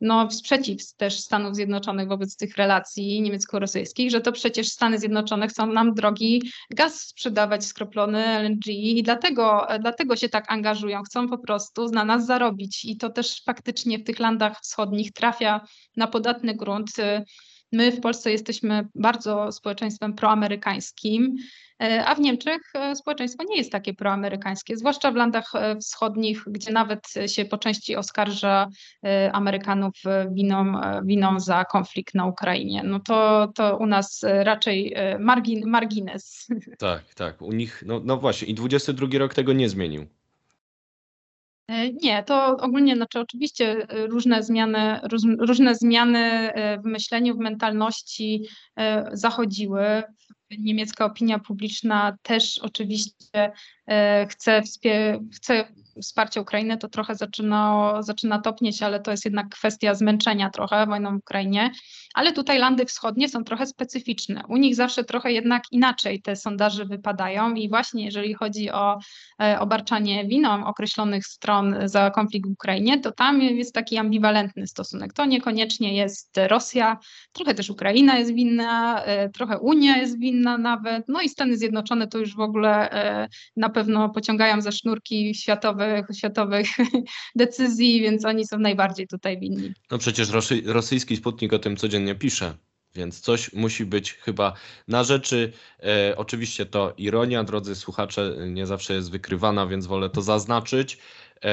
no, 0.00 0.30
sprzeciw 0.30 0.94
też 0.96 1.20
Stanów 1.20 1.54
Zjednoczonych 1.54 2.08
wobec 2.08 2.36
tych 2.36 2.56
relacji 2.56 3.22
niemiecko-rosyjskich, 3.22 4.10
że 4.10 4.20
to 4.20 4.32
przecież 4.32 4.68
Stany 4.68 4.98
Zjednoczone 4.98 5.48
chcą 5.48 5.66
nam 5.66 5.94
drogi 5.94 6.42
gaz 6.70 7.00
sprzedawać 7.00 7.64
skroplony 7.64 8.26
LNG 8.26 8.66
i 8.66 9.02
dlatego, 9.02 9.66
dlatego 9.80 10.16
się 10.16 10.28
tak 10.28 10.52
angażują, 10.52 11.02
chcą 11.02 11.28
po 11.28 11.38
prostu 11.38 11.88
na 11.88 12.04
nas 12.04 12.26
zarobić 12.26 12.84
i 12.84 12.96
to 12.96 13.10
też 13.10 13.42
faktycznie 13.44 13.98
w 13.98 14.04
tych 14.04 14.18
landach 14.18 14.60
wschodnich 14.60 15.12
trafia 15.12 15.60
na 15.96 16.06
podatny 16.06 16.54
grunt 16.54 16.90
My 17.72 17.92
w 17.92 18.00
Polsce 18.00 18.30
jesteśmy 18.30 18.88
bardzo 18.94 19.52
społeczeństwem 19.52 20.14
proamerykańskim, 20.14 21.36
e, 21.82 22.04
a 22.06 22.14
w 22.14 22.20
Niemczech 22.20 22.60
e, 22.74 22.96
społeczeństwo 22.96 23.44
nie 23.48 23.56
jest 23.56 23.72
takie 23.72 23.94
proamerykańskie, 23.94 24.76
zwłaszcza 24.76 25.12
w 25.12 25.14
landach 25.14 25.54
e, 25.54 25.76
wschodnich, 25.76 26.42
gdzie 26.46 26.72
nawet 26.72 27.06
się 27.26 27.44
po 27.44 27.58
części 27.58 27.96
oskarża 27.96 28.68
Amerykanów 29.32 29.94
winą, 30.32 30.72
winą 31.04 31.40
za 31.40 31.64
konflikt 31.64 32.14
na 32.14 32.26
Ukrainie. 32.26 32.82
No 32.82 33.00
to, 33.00 33.48
to 33.54 33.76
u 33.76 33.86
nas 33.86 34.20
raczej 34.24 34.94
margin, 35.18 35.68
margines. 35.68 36.46
Tak, 36.78 37.14
tak. 37.14 37.42
U 37.42 37.52
nich, 37.52 37.82
no, 37.86 38.00
no 38.04 38.16
właśnie, 38.16 38.48
i 38.48 38.54
22 38.54 39.18
rok 39.18 39.34
tego 39.34 39.52
nie 39.52 39.68
zmienił. 39.68 40.06
E, 41.70 41.92
nie, 41.92 42.22
to 42.22 42.56
ogólnie, 42.56 42.96
znaczy 42.96 43.20
oczywiście 43.20 43.86
e, 43.88 44.06
różne 44.06 44.42
zmiany, 44.42 45.00
różne 45.38 45.74
zmiany 45.74 46.18
e, 46.18 46.78
w 46.78 46.84
myśleniu, 46.84 47.34
w 47.34 47.38
mentalności 47.38 48.48
zachodziły. 49.12 50.02
Niemiecka 50.58 51.04
opinia 51.04 51.38
publiczna 51.38 52.16
też 52.22 52.58
oczywiście 52.58 53.52
chce, 54.28 54.62
chce 55.34 55.64
wsparcia 56.02 56.40
Ukrainy, 56.40 56.78
to 56.78 56.88
trochę 56.88 57.14
zaczyna, 57.14 57.92
zaczyna 58.02 58.38
topnieć, 58.38 58.82
ale 58.82 59.00
to 59.00 59.10
jest 59.10 59.24
jednak 59.24 59.48
kwestia 59.48 59.94
zmęczenia 59.94 60.50
trochę 60.50 60.86
wojną 60.86 61.12
w 61.12 61.18
Ukrainie. 61.18 61.70
Ale 62.14 62.32
tutaj 62.32 62.58
landy 62.58 62.86
wschodnie 62.86 63.28
są 63.28 63.44
trochę 63.44 63.66
specyficzne. 63.66 64.42
U 64.48 64.56
nich 64.56 64.74
zawsze 64.74 65.04
trochę 65.04 65.32
jednak 65.32 65.62
inaczej 65.70 66.22
te 66.22 66.36
sondaże 66.36 66.84
wypadają 66.84 67.54
i 67.54 67.68
właśnie 67.68 68.04
jeżeli 68.04 68.34
chodzi 68.34 68.70
o 68.70 68.98
e, 69.42 69.60
obarczanie 69.60 70.26
winą 70.26 70.66
określonych 70.66 71.26
stron 71.26 71.76
za 71.84 72.10
konflikt 72.10 72.48
w 72.48 72.52
Ukrainie, 72.52 73.00
to 73.00 73.12
tam 73.12 73.42
jest 73.42 73.74
taki 73.74 73.98
ambiwalentny 73.98 74.66
stosunek. 74.66 75.12
To 75.12 75.24
niekoniecznie 75.24 75.96
jest 75.96 76.40
Rosja, 76.48 76.98
trochę 77.32 77.54
też 77.54 77.70
Ukraina 77.70 78.18
jest 78.18 78.34
winna, 78.34 79.04
e, 79.04 79.28
trochę 79.28 79.58
Unia 79.58 79.96
jest 79.96 80.18
winna 80.18 80.39
nawet, 80.42 81.08
no 81.08 81.22
i 81.22 81.28
Stany 81.28 81.56
Zjednoczone 81.56 82.08
to 82.08 82.18
już 82.18 82.34
w 82.34 82.40
ogóle 82.40 82.90
e, 82.90 83.28
na 83.56 83.70
pewno 83.70 84.08
pociągają 84.08 84.60
za 84.60 84.72
sznurki 84.72 85.34
światowych, 85.34 86.06
światowych 86.18 86.66
decyzji, 87.36 88.00
więc 88.00 88.24
oni 88.24 88.46
są 88.46 88.58
najbardziej 88.58 89.06
tutaj 89.06 89.40
winni. 89.40 89.72
No 89.90 89.98
przecież 89.98 90.30
rosy, 90.30 90.62
rosyjski 90.66 91.16
Sputnik 91.16 91.52
o 91.52 91.58
tym 91.58 91.76
codziennie 91.76 92.14
pisze. 92.14 92.54
Więc 92.94 93.20
coś 93.20 93.52
musi 93.52 93.84
być 93.84 94.12
chyba 94.12 94.52
na 94.88 95.04
rzeczy. 95.04 95.52
E, 95.82 96.16
oczywiście 96.16 96.66
to 96.66 96.94
ironia, 96.96 97.44
drodzy 97.44 97.74
słuchacze, 97.74 98.36
nie 98.46 98.66
zawsze 98.66 98.94
jest 98.94 99.10
wykrywana, 99.10 99.66
więc 99.66 99.86
wolę 99.86 100.10
to 100.10 100.22
zaznaczyć. 100.22 100.98
E, 101.44 101.50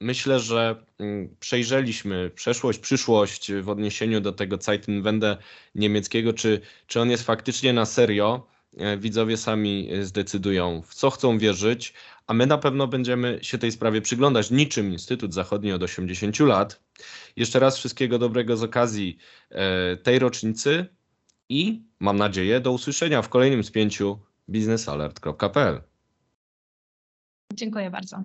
myślę, 0.00 0.40
że 0.40 0.84
mm, 0.98 1.36
przejrzeliśmy 1.40 2.30
przeszłość, 2.30 2.78
przyszłość 2.78 3.52
w 3.52 3.68
odniesieniu 3.68 4.20
do 4.20 4.32
tego 4.32 4.56
Zeitenwende 4.56 5.36
niemieckiego, 5.74 6.32
czy, 6.32 6.60
czy 6.86 7.00
on 7.00 7.10
jest 7.10 7.22
faktycznie 7.22 7.72
na 7.72 7.86
serio. 7.86 8.46
E, 8.76 8.96
widzowie 8.96 9.36
sami 9.36 9.88
zdecydują, 10.02 10.82
w 10.82 10.94
co 10.94 11.10
chcą 11.10 11.38
wierzyć, 11.38 11.94
a 12.26 12.34
my 12.34 12.46
na 12.46 12.58
pewno 12.58 12.86
będziemy 12.86 13.38
się 13.42 13.58
tej 13.58 13.72
sprawie 13.72 14.00
przyglądać, 14.00 14.50
niczym 14.50 14.92
Instytut 14.92 15.34
Zachodni 15.34 15.72
od 15.72 15.82
80 15.82 16.40
lat. 16.40 16.80
Jeszcze 17.36 17.58
raz 17.58 17.78
wszystkiego 17.78 18.18
dobrego 18.18 18.56
z 18.56 18.62
okazji 18.62 19.18
e, 19.50 19.96
tej 19.96 20.18
rocznicy 20.18 20.86
i 21.48 21.82
mam 22.00 22.16
nadzieję 22.16 22.60
do 22.60 22.72
usłyszenia 22.72 23.22
w 23.22 23.28
kolejnym 23.28 23.64
spięciu 23.64 24.18
biznesalert.pl. 24.48 25.80
Dziękuję 27.54 27.90
bardzo. 27.90 28.22